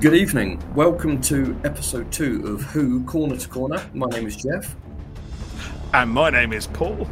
Good 0.00 0.14
evening. 0.14 0.62
Welcome 0.76 1.20
to 1.22 1.60
episode 1.64 2.12
two 2.12 2.46
of 2.46 2.62
Who 2.62 3.02
Corner 3.02 3.36
to 3.36 3.48
Corner. 3.48 3.84
My 3.92 4.06
name 4.06 4.28
is 4.28 4.36
Jeff. 4.36 4.76
And 5.92 6.08
my 6.08 6.30
name 6.30 6.52
is 6.52 6.68
Paul. 6.68 7.08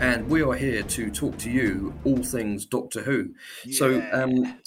And 0.00 0.28
we 0.28 0.42
are 0.42 0.54
here 0.54 0.82
to 0.82 1.10
talk 1.12 1.38
to 1.38 1.50
you 1.52 1.94
all 2.02 2.20
things 2.20 2.66
Doctor 2.66 3.02
Who. 3.02 3.28
Yeah. 3.64 3.78
So, 3.78 4.08
um, 4.10 4.58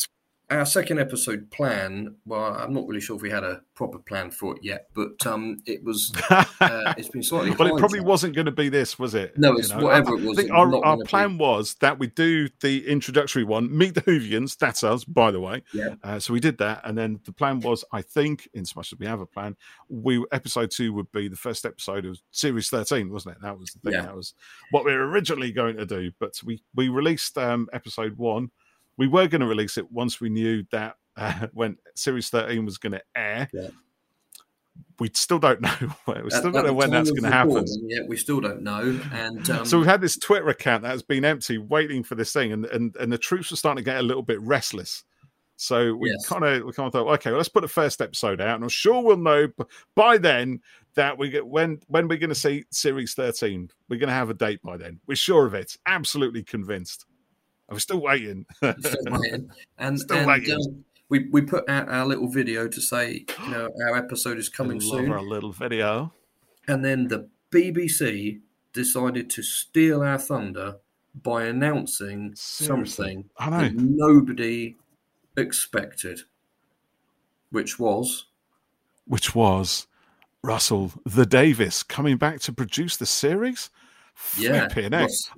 our 0.58 0.66
second 0.66 1.00
episode 1.00 1.50
plan 1.52 2.16
well 2.26 2.56
i'm 2.56 2.74
not 2.74 2.88
really 2.88 3.02
sure 3.02 3.16
if 3.16 3.22
we 3.22 3.30
had 3.30 3.44
a 3.44 3.62
proper 3.76 3.98
plan 4.00 4.30
for 4.30 4.56
it 4.56 4.64
yet 4.64 4.88
but 4.94 5.26
um 5.26 5.62
it 5.66 5.84
was 5.84 6.12
uh, 6.30 6.94
it's 6.98 7.10
been 7.10 7.24
slightly 7.24 7.52
well 7.52 7.76
it 7.76 7.80
probably 7.80 8.00
wasn't 8.00 8.34
going 8.34 8.46
to 8.46 8.52
be 8.52 8.70
this 8.70 9.00
was 9.00 9.16
it 9.16 9.38
no 9.38 9.56
it's 9.56 9.70
you 9.70 9.78
know? 9.78 9.86
whatever 9.86 10.16
it 10.16 10.24
was 10.24 10.38
I 10.38 10.42
think 10.42 10.54
our, 10.54 10.86
our 10.86 10.98
plan 11.06 11.38
be. 11.38 11.44
was 11.44 11.76
that 11.76 12.00
we 12.00 12.08
do 12.08 12.50
the 12.62 12.88
introductory 12.88 13.44
one 13.44 13.76
meet 13.76 13.96
the 13.96 14.02
Whovians 14.02 14.58
that's 14.58 14.84
us 14.84 15.04
by 15.04 15.32
the 15.32 15.40
way 15.40 15.64
yeah 15.74 15.96
uh, 16.04 16.20
so 16.20 16.34
we 16.34 16.40
did 16.40 16.58
that 16.60 16.82
and 16.84 16.98
then 16.98 17.20
the 17.26 17.34
plan 17.34 17.60
was 17.60 17.84
i 17.92 18.02
think 18.02 18.48
in 18.54 18.66
so 18.66 18.74
much 18.76 18.94
as 18.94 19.00
we 19.00 19.06
have 19.06 19.22
a 19.22 19.26
plan 19.26 19.56
we 19.90 20.24
episode 20.32 20.72
two 20.72 20.94
would 20.94 21.12
be 21.12 21.28
the 21.28 21.36
first 21.36 21.66
episode 21.66 22.06
of 22.06 22.20
series 22.32 22.70
13 22.70 23.12
wasn't 23.12 23.36
it 23.36 23.42
that 23.42 23.58
was 23.58 23.72
the 23.72 23.80
thing 23.80 24.00
yeah. 24.00 24.06
that 24.06 24.16
was 24.16 24.34
what 24.72 24.86
we 24.86 24.94
were 24.94 25.08
originally 25.08 25.52
going 25.52 25.78
to 25.78 25.86
do 25.86 26.12
but 26.20 26.34
we 26.44 26.62
we 26.76 26.90
released 26.90 27.38
um 27.38 27.68
episode 27.74 28.18
one 28.18 28.50
we 28.98 29.08
were 29.08 29.28
going 29.28 29.42
to 29.42 29.48
release 29.48 29.78
it 29.78 29.92
once 29.92 30.20
we 30.20 30.30
knew 30.30 30.64
that 30.72 30.96
uh, 31.18 31.48
when 31.54 31.78
Series 31.96 32.30
13 32.30 32.66
was 32.66 32.78
going 32.78 32.94
to 32.94 33.02
air. 33.16 33.50
Yeah. 33.54 33.70
We 35.00 35.10
still 35.14 35.40
don't 35.40 35.62
know. 35.62 35.70
We 36.24 36.30
still 36.30 36.52
don't 36.52 36.66
know 36.66 36.74
when 36.74 36.92
that's 36.92 37.12
going 37.12 37.24
to 37.24 37.32
happen. 37.32 37.66
Yeah, 37.88 38.02
we 38.08 38.18
still 38.18 38.40
don't 38.40 38.64
know. 38.64 39.00
And 39.12 39.48
um... 39.50 39.66
so 39.66 39.78
we've 39.78 39.88
had 39.88 40.02
this 40.02 40.18
Twitter 40.18 40.50
account 40.50 40.84
that 40.84 40.90
has 40.90 41.04
been 41.04 41.26
empty, 41.26 41.58
waiting 41.58 42.04
for 42.04 42.16
this 42.16 42.32
thing, 42.32 42.52
and 42.52 42.66
and, 42.66 42.96
and 42.96 43.12
the 43.12 43.18
troops 43.18 43.52
are 43.52 43.56
starting 43.56 43.84
to 43.84 43.86
get 43.86 44.00
a 44.00 44.04
little 44.04 44.24
bit 44.24 44.40
restless. 44.42 45.04
So 45.56 45.94
we 45.96 46.10
yes. 46.10 46.28
kind 46.28 46.44
of 46.44 46.64
we 46.64 46.74
kind 46.74 46.88
of 46.88 46.94
thought, 46.94 47.08
okay, 47.14 47.30
well, 47.30 47.38
let's 47.38 47.50
put 47.50 47.62
the 47.62 47.68
first 47.68 48.02
episode 48.02 48.42
out, 48.42 48.56
and 48.56 48.64
I'm 48.64 48.70
sure 48.70 49.02
we'll 49.04 49.18
know 49.18 49.50
by 49.96 50.18
then 50.18 50.62
that 50.96 51.18
we 51.18 51.30
get 51.30 51.46
when 51.46 51.80
when 51.88 52.08
we're 52.08 52.18
going 52.18 52.30
to 52.30 52.36
see 52.36 52.66
Series 52.72 53.14
13. 53.14 53.70
We're 53.90 54.00
going 54.00 54.10
to 54.10 54.14
have 54.14 54.30
a 54.30 54.36
date 54.36 54.62
by 54.64 54.78
then. 54.78 55.00
We're 55.08 55.16
sure 55.16 55.46
of 55.46 55.54
it. 55.54 55.78
Absolutely 55.86 56.44
convinced. 56.44 57.06
I'm 57.70 57.80
still 57.80 58.02
waiting. 58.02 58.46
still 58.58 59.04
waiting. 59.08 59.50
And, 59.78 60.00
still 60.00 60.18
and 60.18 60.28
waiting. 60.28 60.56
Um, 60.56 60.86
we, 61.10 61.28
we 61.30 61.42
put 61.42 61.68
out 61.70 61.90
our 61.90 62.06
little 62.06 62.28
video 62.28 62.68
to 62.68 62.82
say, 62.82 63.26
you 63.44 63.52
know, 63.52 63.70
our 63.88 63.98
episode 63.98 64.38
is 64.38 64.50
coming 64.50 64.82
soon. 64.82 65.12
Our 65.12 65.22
little 65.22 65.52
video. 65.52 66.14
And 66.68 66.84
then 66.84 67.08
the 67.08 67.28
BBC 67.52 68.40
decided 68.74 69.30
to 69.32 69.44
steal 69.44 70.02
our 70.02 70.18
thunder 70.18 70.78
by 71.22 71.44
announcing 71.44 72.34
Seriously? 72.36 73.06
something 73.06 73.30
that 73.40 73.76
nobody 73.76 74.76
expected, 75.38 76.22
which 77.52 77.78
was. 77.80 78.26
Which 79.06 79.36
was 79.36 79.88
Russell 80.42 80.92
T 81.08 81.26
Davies 81.26 81.84
coming 81.84 82.18
back 82.18 82.40
to 82.42 82.54
produce 82.54 82.98
the 82.98 83.06
series? 83.06 83.70
Yeah, 84.38 84.68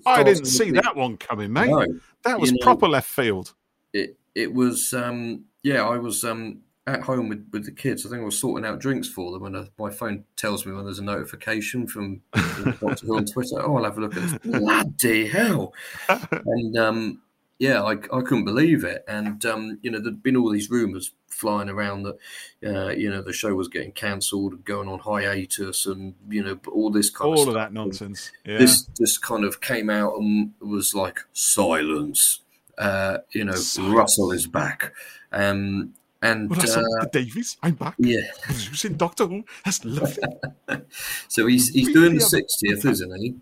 I 0.06 0.24
didn't 0.24 0.46
see 0.46 0.72
that 0.72 0.96
one 0.96 1.18
coming, 1.18 1.52
mate. 1.52 1.70
No, 1.70 1.86
that 2.24 2.40
was 2.40 2.54
proper 2.62 2.86
know, 2.86 2.94
left 2.94 3.10
field. 3.10 3.54
It 3.94 4.18
it 4.34 4.54
was 4.54 4.94
um, 4.94 5.46
yeah. 5.64 5.84
I 5.84 5.98
was 5.98 6.24
um, 6.24 6.60
at 6.88 7.02
home 7.02 7.30
with, 7.30 7.48
with 7.52 7.66
the 7.66 7.72
kids. 7.72 8.06
I 8.06 8.10
think 8.10 8.22
I 8.22 8.26
was 8.26 8.38
sorting 8.38 8.66
out 8.66 8.80
drinks 8.80 9.08
for 9.08 9.32
them, 9.32 9.46
and 9.46 9.56
uh, 9.56 9.66
my 9.78 9.90
phone 9.90 10.24
tells 10.36 10.66
me 10.66 10.74
when 10.74 10.86
there's 10.86 11.00
a 11.00 11.04
notification 11.04 11.88
from 11.88 12.22
Doctor 12.34 13.06
Who 13.06 13.18
on 13.18 13.26
Twitter. 13.26 13.62
Oh, 13.62 13.78
I'll 13.78 13.84
have 13.84 13.98
a 13.98 14.02
look 14.02 14.16
at 14.16 14.24
this. 14.24 14.60
Bloody 14.60 15.28
hell! 15.28 15.74
And 16.46 16.78
um, 16.78 17.22
yeah, 17.60 17.84
I, 17.84 17.92
I 17.92 18.22
couldn't 18.22 18.46
believe 18.46 18.84
it. 18.84 19.04
And 19.08 19.46
um, 19.46 19.80
you 19.82 19.92
know, 19.92 20.00
there'd 20.00 20.24
been 20.24 20.36
all 20.36 20.52
these 20.52 20.70
rumours 20.70 21.12
flying 21.36 21.70
around 21.70 22.04
that 22.04 22.18
uh, 22.66 22.90
you 22.90 23.10
know 23.10 23.22
the 23.22 23.34
show 23.34 23.54
was 23.54 23.68
getting 23.68 23.92
cancelled, 23.92 24.64
going 24.64 24.88
on 24.88 25.00
hiatus, 25.00 25.86
and 25.86 26.16
you 26.30 26.44
know 26.44 26.60
all 26.72 26.90
this 26.90 27.10
kind 27.10 27.28
all 27.28 27.44
of, 27.44 27.48
of 27.50 27.54
that 27.54 27.74
nonsense. 27.74 28.32
Yeah. 28.46 28.58
This 28.58 28.84
just 28.98 29.22
kind 29.22 29.44
of 29.44 29.62
came 29.62 29.90
out 29.90 30.16
and 30.18 30.54
was 30.60 30.96
like 30.96 31.20
silence. 31.34 32.42
Uh, 32.78 33.20
you 33.32 33.44
know, 33.44 33.56
silence. 33.56 33.96
Russell 33.96 34.32
is 34.32 34.48
back. 34.48 34.94
Um, 35.32 35.94
and 36.22 36.50
Russell 36.50 36.84
uh, 37.02 37.06
Davies, 37.12 37.58
I'm 37.62 37.76
back. 37.76 37.96
Yeah, 38.00 38.22
producing 38.42 38.96
Doctor 38.96 39.28
Who. 39.28 39.44
That's 39.64 39.84
lovely. 39.86 40.24
so 41.28 41.46
he's 41.46 41.70
he's 41.70 41.94
doing 41.94 42.16
the 42.16 42.22
sixtieth, 42.22 42.86
isn't 42.86 43.16
he? 43.18 43.36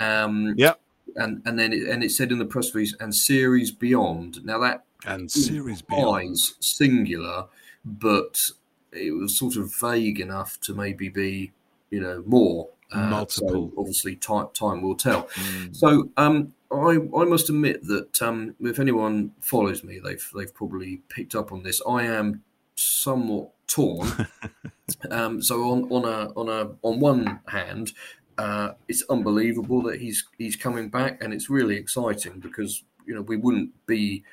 Um, 0.00 0.54
yeah 0.56 0.74
and 1.18 1.42
and 1.44 1.58
then 1.58 1.72
it, 1.72 1.88
and 1.88 2.02
it 2.02 2.10
said 2.10 2.32
in 2.32 2.38
the 2.38 2.44
press 2.44 2.74
release 2.74 2.94
and 3.00 3.14
series 3.14 3.70
beyond. 3.70 4.44
Now 4.44 4.58
that 4.60 4.84
and 5.06 5.30
series 5.30 5.82
beyond 5.82 6.38
singular, 6.60 7.46
but 7.84 8.50
it 8.92 9.12
was 9.12 9.38
sort 9.38 9.56
of 9.56 9.74
vague 9.74 10.20
enough 10.20 10.60
to 10.60 10.74
maybe 10.74 11.08
be 11.08 11.52
you 11.90 12.00
know 12.00 12.22
more 12.26 12.68
uh, 12.92 13.06
multiple. 13.06 13.70
So 13.70 13.80
obviously, 13.80 14.16
time 14.16 14.48
time 14.54 14.82
will 14.82 14.96
tell. 14.96 15.24
Mm. 15.24 15.76
So 15.76 16.10
um, 16.16 16.54
I 16.70 16.98
I 17.16 17.24
must 17.24 17.48
admit 17.48 17.86
that 17.86 18.20
um, 18.22 18.54
if 18.60 18.78
anyone 18.78 19.32
follows 19.40 19.84
me, 19.84 20.00
they've 20.02 20.26
they've 20.34 20.54
probably 20.54 21.02
picked 21.08 21.34
up 21.34 21.52
on 21.52 21.62
this. 21.62 21.80
I 21.88 22.04
am 22.04 22.42
somewhat 22.74 23.50
torn. 23.66 24.28
um, 25.10 25.42
so 25.42 25.70
on 25.70 25.90
on 25.90 26.04
a 26.04 26.32
on 26.34 26.48
a 26.48 26.70
on 26.82 27.00
one 27.00 27.40
hand, 27.48 27.92
uh, 28.38 28.72
it's 28.88 29.04
unbelievable 29.10 29.82
that 29.82 30.00
he's 30.00 30.26
he's 30.38 30.56
coming 30.56 30.88
back, 30.88 31.22
and 31.22 31.32
it's 31.32 31.50
really 31.50 31.76
exciting 31.76 32.40
because 32.40 32.84
you 33.06 33.14
know 33.14 33.22
we 33.22 33.36
wouldn't 33.36 33.70
be 33.86 34.24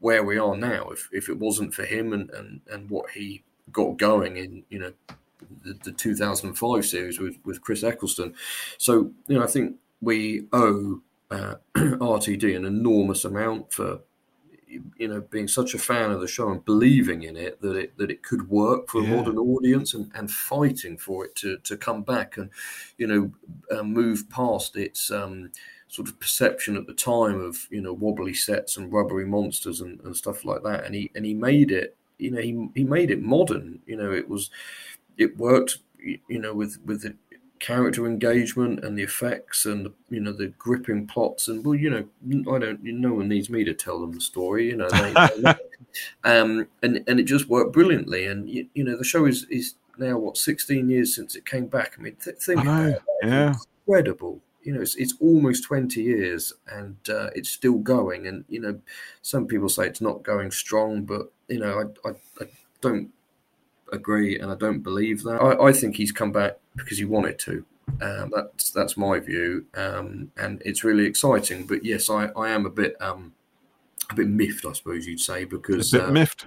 where 0.00 0.24
we 0.24 0.38
are 0.38 0.56
now 0.56 0.88
if, 0.88 1.08
if 1.12 1.28
it 1.28 1.38
wasn't 1.38 1.74
for 1.74 1.84
him 1.84 2.12
and, 2.12 2.30
and, 2.30 2.60
and 2.70 2.88
what 2.90 3.10
he 3.10 3.42
got 3.72 3.96
going 3.96 4.36
in 4.36 4.62
you 4.70 4.78
know 4.78 4.92
the, 5.64 5.74
the 5.84 5.92
2005 5.92 6.84
series 6.84 7.18
with, 7.18 7.36
with 7.44 7.60
Chris 7.60 7.82
Eccleston. 7.82 8.34
So 8.78 9.10
you 9.26 9.38
know 9.38 9.44
I 9.44 9.46
think 9.46 9.76
we 10.00 10.46
owe 10.52 11.00
uh, 11.30 11.56
RTD 11.76 12.56
an 12.56 12.64
enormous 12.64 13.24
amount 13.24 13.72
for 13.72 14.00
you 14.68 15.08
know 15.08 15.20
being 15.20 15.48
such 15.48 15.74
a 15.74 15.78
fan 15.78 16.10
of 16.10 16.20
the 16.20 16.26
show 16.26 16.50
and 16.50 16.64
believing 16.64 17.22
in 17.22 17.36
it 17.36 17.60
that 17.60 17.76
it 17.76 17.96
that 17.98 18.10
it 18.10 18.22
could 18.22 18.48
work 18.48 18.88
for 18.88 19.02
yeah. 19.02 19.12
a 19.12 19.16
modern 19.16 19.38
audience 19.38 19.94
and, 19.94 20.10
and 20.14 20.30
fighting 20.30 20.96
for 20.96 21.24
it 21.24 21.34
to 21.36 21.58
to 21.58 21.76
come 21.76 22.02
back 22.02 22.36
and 22.36 22.50
you 22.98 23.06
know 23.06 23.30
uh, 23.76 23.82
move 23.82 24.28
past 24.28 24.76
its 24.76 25.10
um, 25.10 25.50
sort 25.88 26.08
of 26.08 26.18
perception 26.18 26.76
at 26.76 26.86
the 26.86 26.94
time 26.94 27.40
of 27.40 27.66
you 27.70 27.80
know 27.80 27.92
wobbly 27.92 28.34
sets 28.34 28.76
and 28.76 28.92
rubbery 28.92 29.24
monsters 29.24 29.80
and, 29.80 30.00
and 30.00 30.16
stuff 30.16 30.44
like 30.44 30.62
that. 30.62 30.84
And 30.84 30.94
he 30.94 31.10
and 31.14 31.24
he 31.24 31.34
made 31.34 31.70
it 31.70 31.96
you 32.18 32.30
know 32.30 32.40
he, 32.40 32.68
he 32.74 32.84
made 32.84 33.10
it 33.10 33.22
modern. 33.22 33.80
You 33.86 33.96
know 33.96 34.12
it 34.12 34.28
was 34.28 34.50
it 35.16 35.36
worked 35.36 35.78
you 36.00 36.38
know 36.38 36.54
with 36.54 36.78
with 36.84 37.02
the 37.02 37.14
character 37.58 38.06
engagement 38.06 38.84
and 38.84 38.98
the 38.98 39.02
effects 39.02 39.64
and 39.64 39.88
you 40.10 40.20
know 40.20 40.32
the 40.32 40.48
gripping 40.58 41.06
plots. 41.06 41.48
And 41.48 41.64
well 41.64 41.74
you 41.74 41.90
know 41.90 42.54
I 42.54 42.58
don't 42.58 42.82
no 42.82 43.14
one 43.14 43.28
needs 43.28 43.48
me 43.48 43.64
to 43.64 43.74
tell 43.74 44.00
them 44.00 44.12
the 44.12 44.20
story 44.20 44.66
you 44.66 44.76
know 44.76 44.88
they, 44.90 45.14
they, 45.38 45.54
um 46.24 46.66
and 46.82 47.02
and 47.06 47.20
it 47.20 47.24
just 47.24 47.48
worked 47.48 47.72
brilliantly. 47.72 48.26
And 48.26 48.48
you, 48.48 48.66
you 48.74 48.84
know 48.84 48.96
the 48.96 49.04
show 49.04 49.26
is 49.26 49.46
is 49.50 49.74
now 49.98 50.18
what 50.18 50.36
16 50.36 50.90
years 50.90 51.14
since 51.14 51.36
it 51.36 51.46
came 51.46 51.66
back. 51.66 51.94
I 51.98 52.02
mean 52.02 52.16
th- 52.22 52.36
think 52.36 52.60
I 52.60 52.62
know. 52.64 52.98
yeah. 53.22 53.54
incredible 53.86 54.42
you 54.66 54.74
know 54.74 54.80
it's, 54.80 54.96
it's 54.96 55.14
almost 55.20 55.64
20 55.64 56.02
years 56.02 56.52
and 56.72 56.96
uh, 57.08 57.30
it's 57.34 57.50
still 57.50 57.78
going 57.78 58.26
and 58.26 58.44
you 58.48 58.60
know 58.60 58.78
some 59.22 59.46
people 59.46 59.68
say 59.68 59.86
it's 59.86 60.00
not 60.00 60.22
going 60.22 60.50
strong 60.50 61.04
but 61.04 61.30
you 61.48 61.60
know 61.60 61.92
I, 62.04 62.08
I, 62.08 62.12
I 62.40 62.46
don't 62.80 63.10
agree, 63.92 64.38
and 64.38 64.50
I 64.50 64.54
don't 64.54 64.80
believe 64.80 65.22
that. 65.24 65.40
I, 65.40 65.68
I 65.68 65.72
think 65.72 65.96
he's 65.96 66.12
come 66.12 66.32
back 66.32 66.58
because 66.74 66.98
he 66.98 67.04
wanted 67.04 67.38
to. 67.40 67.64
Um, 68.00 68.32
that's 68.34 68.70
that's 68.70 68.96
my 68.96 69.20
view, 69.20 69.66
um, 69.74 70.30
and 70.36 70.60
it's 70.64 70.84
really 70.84 71.04
exciting. 71.04 71.66
But 71.66 71.84
yes, 71.84 72.10
I, 72.10 72.26
I 72.36 72.50
am 72.50 72.66
a 72.66 72.70
bit 72.70 73.00
um, 73.00 73.32
a 74.10 74.14
bit 74.14 74.28
miffed, 74.28 74.66
I 74.66 74.72
suppose 74.72 75.06
you'd 75.06 75.20
say, 75.20 75.44
because 75.44 75.92
a 75.92 75.98
bit 75.98 76.08
uh, 76.08 76.12
miffed. 76.12 76.46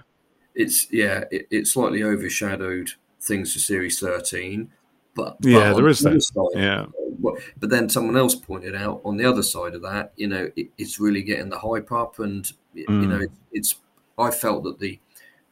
It's 0.55 0.91
yeah, 0.91 1.23
it, 1.31 1.47
it, 1.49 1.67
slightly 1.67 2.03
overshadowed 2.03 2.91
things 3.21 3.53
for 3.53 3.59
Series 3.59 3.99
thirteen. 3.99 4.71
But, 5.15 5.37
yeah, 5.41 5.73
there 5.73 5.87
is 5.87 5.99
that. 6.01 6.21
Side, 6.21 6.45
yeah. 6.55 6.85
But 7.21 7.69
then 7.69 7.89
someone 7.89 8.17
else 8.17 8.35
pointed 8.35 8.75
out 8.75 9.01
on 9.03 9.17
the 9.17 9.25
other 9.25 9.43
side 9.43 9.75
of 9.75 9.81
that, 9.83 10.13
you 10.15 10.27
know, 10.27 10.49
it, 10.55 10.67
it's 10.77 10.99
really 10.99 11.23
getting 11.23 11.49
the 11.49 11.59
hype 11.59 11.91
up, 11.91 12.19
and 12.19 12.43
mm. 12.75 12.87
you 12.87 13.07
know, 13.07 13.19
it, 13.19 13.31
it's. 13.51 13.75
I 14.17 14.31
felt 14.31 14.63
that 14.65 14.79
the 14.79 14.99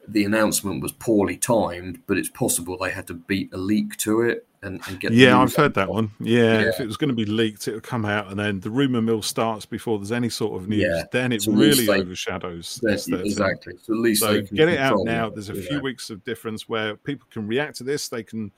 the 0.08 0.24
announcement 0.24 0.82
was 0.82 0.92
poorly 0.92 1.38
timed, 1.38 2.02
but 2.08 2.18
it's 2.18 2.30
possible 2.30 2.78
they 2.78 2.92
had 2.92 3.08
to 3.08 3.14
beat 3.14 3.54
a 3.54 3.58
leak 3.58 3.98
to 3.98 4.22
it 4.22 4.48
and, 4.64 4.82
and 4.88 5.00
get. 5.00 5.12
Yeah, 5.12 5.40
I've 5.40 5.56
heard 5.56 5.74
that 5.76 5.90
one. 5.90 6.12
Yeah, 6.20 6.62
yeah, 6.62 6.70
if 6.70 6.80
it 6.80 6.88
was 6.88 6.98
going 6.98 7.10
to 7.10 7.16
be 7.16 7.26
leaked, 7.26 7.68
it 7.68 7.74
would 7.74 7.84
come 7.84 8.06
out, 8.06 8.30
and 8.30 8.40
then 8.40 8.60
the 8.62 8.70
rumor 8.70 9.02
mill 9.02 9.22
starts 9.22 9.66
before 9.66 10.00
there's 10.00 10.12
any 10.12 10.30
sort 10.30 10.62
of 10.62 10.68
news. 10.68 10.82
Yeah. 10.82 11.04
Then 11.12 11.32
it 11.32 11.44
so 11.44 11.52
really 11.52 11.86
they, 11.86 12.02
overshadows. 12.02 12.80
Exactly. 12.84 13.74
So 13.82 13.94
at 13.94 14.00
least 14.00 14.22
so 14.22 14.42
get 14.42 14.70
it 14.70 14.80
out 14.80 15.00
now. 15.04 15.28
It, 15.28 15.36
there's 15.36 15.50
a 15.50 15.56
few 15.56 15.80
weeks 15.82 16.10
of 16.10 16.24
difference 16.24 16.68
where 16.70 16.96
people 16.96 17.28
can 17.30 17.48
react 17.48 17.78
to 17.78 17.84
this. 17.84 18.08
They 18.08 18.24
can, 18.24 18.52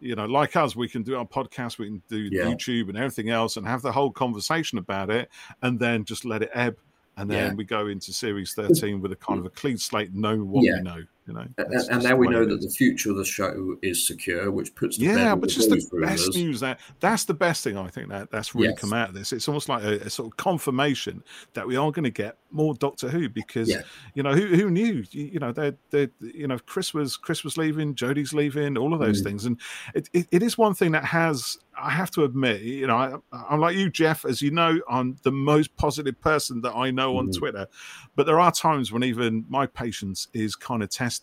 you 0.00 0.16
know, 0.16 0.26
like 0.26 0.56
us, 0.56 0.76
we 0.76 0.88
can 0.88 1.02
do 1.02 1.16
our 1.16 1.26
podcast, 1.26 1.78
we 1.78 1.86
can 1.86 2.02
do 2.08 2.28
yeah. 2.30 2.44
YouTube 2.44 2.88
and 2.88 2.96
everything 2.98 3.30
else, 3.30 3.56
and 3.56 3.66
have 3.66 3.82
the 3.82 3.92
whole 3.92 4.10
conversation 4.10 4.78
about 4.78 5.10
it, 5.10 5.30
and 5.62 5.78
then 5.78 6.04
just 6.04 6.24
let 6.24 6.42
it 6.42 6.50
ebb 6.52 6.76
and 7.16 7.30
then 7.30 7.50
yeah. 7.50 7.54
we 7.54 7.64
go 7.64 7.86
into 7.86 8.12
series 8.12 8.52
13 8.52 9.00
with 9.00 9.12
a 9.12 9.16
kind 9.16 9.38
of 9.38 9.46
a 9.46 9.50
clean 9.50 9.78
slate 9.78 10.12
knowing 10.14 10.48
what 10.50 10.64
yeah. 10.64 10.76
we 10.76 10.82
know 10.82 11.04
You 11.26 11.34
know, 11.34 11.46
and, 11.58 11.74
and 11.90 12.02
now 12.04 12.14
we 12.14 12.28
know 12.28 12.44
that 12.44 12.60
the 12.60 12.70
future 12.70 13.10
of 13.10 13.16
the 13.16 13.24
show 13.24 13.76
is 13.82 14.06
secure, 14.06 14.50
which 14.52 14.74
puts 14.76 14.96
yeah, 14.96 15.34
but 15.34 15.48
just 15.48 15.70
the 15.70 16.00
best 16.00 16.34
news 16.34 16.60
that 16.60 16.78
that's 17.00 17.24
the 17.24 17.34
best 17.34 17.64
thing 17.64 17.76
I 17.76 17.88
think 17.88 18.10
that 18.10 18.30
that's 18.30 18.54
really 18.54 18.68
yes. 18.68 18.78
come 18.78 18.92
out 18.92 19.08
of 19.08 19.14
this. 19.14 19.32
It's 19.32 19.48
almost 19.48 19.68
like 19.68 19.82
a, 19.82 19.94
a, 20.02 20.10
sort 20.10 20.32
of 20.32 20.36
confirmation 20.36 21.24
that 21.54 21.66
we 21.66 21.76
are 21.76 21.90
going 21.90 22.04
to 22.04 22.10
get 22.10 22.38
more 22.52 22.74
Doctor 22.74 23.08
Who 23.08 23.28
because 23.28 23.68
yeah. 23.68 23.82
you 24.14 24.22
know 24.22 24.34
who 24.34 24.46
who 24.46 24.70
knew 24.70 25.04
you, 25.10 25.24
you 25.24 25.38
know 25.40 25.50
they 25.50 25.72
they 25.90 26.08
you 26.20 26.46
know 26.46 26.58
Chris 26.64 26.94
was 26.94 27.16
Chris 27.16 27.42
was 27.42 27.56
leaving, 27.56 27.96
Jodie's 27.96 28.32
leaving, 28.32 28.78
all 28.78 28.94
of 28.94 29.00
those 29.00 29.20
mm. 29.20 29.24
things, 29.24 29.46
and 29.46 29.60
it, 29.94 30.08
it, 30.12 30.28
it 30.30 30.42
is 30.44 30.56
one 30.56 30.74
thing 30.74 30.92
that 30.92 31.04
has 31.04 31.58
I 31.78 31.90
have 31.90 32.10
to 32.12 32.24
admit, 32.24 32.62
you 32.62 32.86
know, 32.86 33.22
I, 33.32 33.54
am 33.54 33.60
like 33.60 33.76
you, 33.76 33.90
Jeff. 33.90 34.24
As 34.24 34.40
you 34.40 34.50
know, 34.50 34.80
I'm 34.88 35.16
the 35.22 35.32
most 35.32 35.76
positive 35.76 36.18
person 36.20 36.62
that 36.62 36.74
I 36.74 36.90
know 36.90 37.18
on 37.18 37.28
mm. 37.28 37.36
Twitter. 37.36 37.66
But 38.14 38.26
there 38.26 38.40
are 38.40 38.50
times 38.50 38.92
when 38.92 39.02
even 39.04 39.44
my 39.48 39.66
patience 39.66 40.28
is 40.32 40.56
kind 40.56 40.82
of 40.82 40.90
tested. 40.90 41.15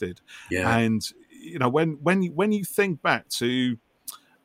Yeah. 0.49 0.77
And 0.77 1.01
you 1.31 1.59
know, 1.59 1.69
when 1.69 1.99
when 2.01 2.23
when 2.27 2.51
you 2.51 2.63
think 2.63 3.01
back 3.01 3.29
to 3.29 3.77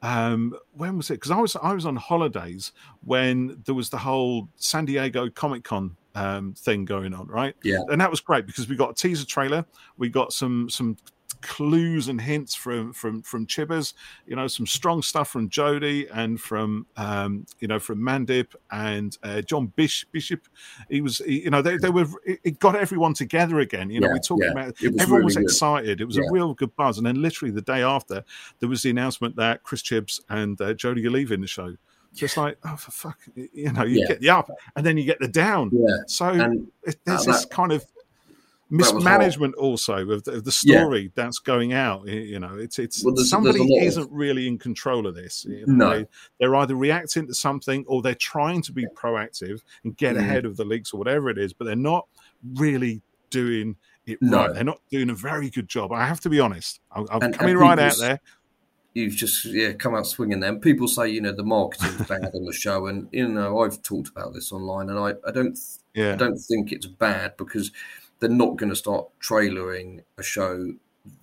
um 0.03 0.55
when 0.73 0.97
was 0.97 1.11
it? 1.11 1.15
Because 1.15 1.33
i 1.33 1.37
was 1.41 1.57
i 1.57 1.73
was 1.73 1.85
on 1.85 1.97
holidays 1.97 2.73
when 3.05 3.61
there 3.67 3.75
was 3.75 3.91
the 3.91 3.99
whole 3.99 4.49
san 4.57 4.85
diego 4.85 5.29
comic 5.29 5.65
con 5.65 5.97
um 6.15 6.55
thing 6.55 6.85
going 6.85 7.13
on 7.13 7.27
right? 7.27 7.55
Yeah. 7.65 7.81
And 7.89 8.01
that 8.01 8.11
was 8.11 8.21
great 8.21 8.47
because 8.47 8.69
we 8.69 8.77
got 8.77 8.91
a 8.91 8.95
teaser 8.95 9.27
trailer 9.27 9.65
we 9.97 10.09
got 10.09 10.33
some 10.33 10.71
some 10.71 10.97
clues 11.41 12.09
and 12.09 12.21
hints 12.21 12.55
from 12.55 12.93
from 12.93 13.23
from 13.23 13.47
Chibbers. 13.47 13.95
You 14.27 14.37
know, 14.37 14.47
some 14.47 14.67
strong 14.67 15.03
stuff 15.03 15.29
from 15.31 15.49
Jodie 15.49 16.09
and 16.13 16.41
from 16.41 16.87
um, 16.97 17.47
you 17.61 17.69
know 17.69 17.79
from 17.79 17.99
Mandip 17.99 18.55
and 18.71 19.17
uh, 19.23 19.43
John 19.43 19.73
Bish, 19.77 20.05
Bishop. 20.13 20.49
He 20.89 21.01
was, 21.01 21.19
he, 21.19 21.45
you 21.45 21.51
know, 21.51 21.63
they, 21.63 21.77
they 21.77 21.91
were. 21.91 22.07
It 22.25 22.59
got 22.59 22.77
everyone 22.77 23.15
together 23.15 23.61
again. 23.61 23.91
You 23.91 24.01
know, 24.01 24.09
yeah, 24.09 24.15
we 24.15 24.21
talked 24.21 24.45
yeah. 24.45 24.51
about 24.51 24.67
was 24.81 25.01
everyone 25.01 25.11
really 25.11 25.25
was 25.25 25.37
excited. 25.37 25.99
Good. 25.99 26.01
It 26.03 26.07
was 26.07 26.17
yeah. 26.17 26.25
a 26.29 26.33
real 26.33 26.55
good 26.55 26.75
buzz. 26.77 26.99
And 26.99 27.07
then 27.07 27.21
literally 27.21 27.53
the 27.53 27.63
day 27.63 27.83
after, 27.83 28.25
there 28.61 28.69
was 28.69 28.83
the 28.83 28.91
announcement 28.91 29.37
that 29.37 29.63
Chris 29.63 29.83
Chibbs 29.83 30.21
and 30.29 30.61
uh, 30.61 30.75
Jodie 30.75 31.05
are 31.07 31.11
leaving 31.11 31.41
the 31.41 31.47
show 31.47 31.75
just 32.15 32.37
like 32.37 32.57
oh 32.65 32.75
for 32.75 32.91
fuck 32.91 33.19
you 33.35 33.71
know 33.73 33.85
you 33.85 34.07
get 34.07 34.21
the 34.21 34.31
up 34.31 34.51
and 34.77 34.85
then 34.85 34.97
you 34.97 35.05
get 35.05 35.19
the 35.21 35.29
down 35.29 35.71
yeah 35.73 35.99
so 36.07 36.29
and, 36.31 36.67
there's 37.05 37.29
uh, 37.29 37.33
this 37.33 37.45
kind 37.45 37.71
of 37.71 37.85
mismanagement 38.71 39.55
also 39.55 40.11
of 40.11 40.25
the, 40.25 40.33
of 40.33 40.45
the 40.45 40.53
story 40.53 41.03
yeah. 41.03 41.09
that's 41.15 41.39
going 41.39 41.73
out. 41.73 42.07
You 42.07 42.39
know, 42.39 42.57
it's 42.59 42.79
it's 42.79 43.05
well, 43.05 43.15
there's, 43.15 43.31
somebody 43.31 43.59
there's 43.59 43.97
isn't 43.97 44.11
really 44.11 44.47
in 44.47 44.59
control 44.59 45.07
of 45.07 45.15
this. 45.15 45.45
You 45.49 45.67
know, 45.67 46.01
no, 46.01 46.07
they, 46.39 46.47
are 46.47 46.57
either 46.57 46.77
reacting 46.77 47.27
to 47.27 47.35
something 47.35 47.85
or 47.87 48.03
they're 48.03 48.15
trying 48.15 48.63
to 48.63 48.73
be 48.73 48.87
proactive 48.95 49.63
and 49.85 49.97
get 49.97 50.17
mm. 50.17 50.21
ahead 50.21 50.45
of 50.45 50.57
the 50.57 50.65
leaks 50.65 50.93
or 50.93 50.99
whatever 50.99 51.31
it 51.31 51.39
is, 51.39 51.53
but 51.53 51.65
they're 51.65 51.77
not 51.77 52.07
really 52.55 53.03
doing 53.31 53.77
it 54.07 54.19
no. 54.21 54.39
right. 54.39 54.55
They're 54.55 54.65
not 54.65 54.81
doing 54.91 55.11
a 55.11 55.15
very 55.15 55.51
good 55.51 55.69
job. 55.69 55.93
I 55.93 56.07
have 56.07 56.21
to 56.21 56.31
be 56.31 56.41
honest. 56.41 56.81
I'm, 56.93 57.07
I'm 57.11 57.23
and, 57.23 57.35
coming 57.35 57.53
and 57.53 57.61
right 57.61 57.79
out 57.79 57.99
there. 57.99 58.21
You've 58.95 59.15
just 59.15 59.45
yeah 59.45 59.73
come 59.73 59.95
out 59.95 60.07
swinging 60.07 60.41
them. 60.41 60.61
People 60.61 60.89
say 60.89 61.09
you 61.09 61.21
know 61.21 61.33
the 61.33 61.45
marketing's 61.45 62.09
bad 62.09 62.31
on 62.35 62.45
the 62.45 62.53
show, 62.53 62.87
and 62.87 63.09
you 63.13 63.29
know 63.29 63.61
I've 63.61 63.81
talked 63.83 64.09
about 64.09 64.35
this 64.35 64.51
online, 64.51 64.89
and 64.91 64.99
I, 64.99 65.15
I 65.27 65.31
don't 65.31 65.59
yeah. 65.95 66.15
I 66.15 66.17
don't 66.17 66.39
think 66.39 66.73
it's 66.73 66.87
bad 66.87 67.37
because 67.37 67.71
they're 68.21 68.31
not 68.31 68.57
going 68.57 68.71
to 68.71 68.77
start 68.77 69.09
trailering 69.21 70.03
a 70.17 70.23
show 70.23 70.75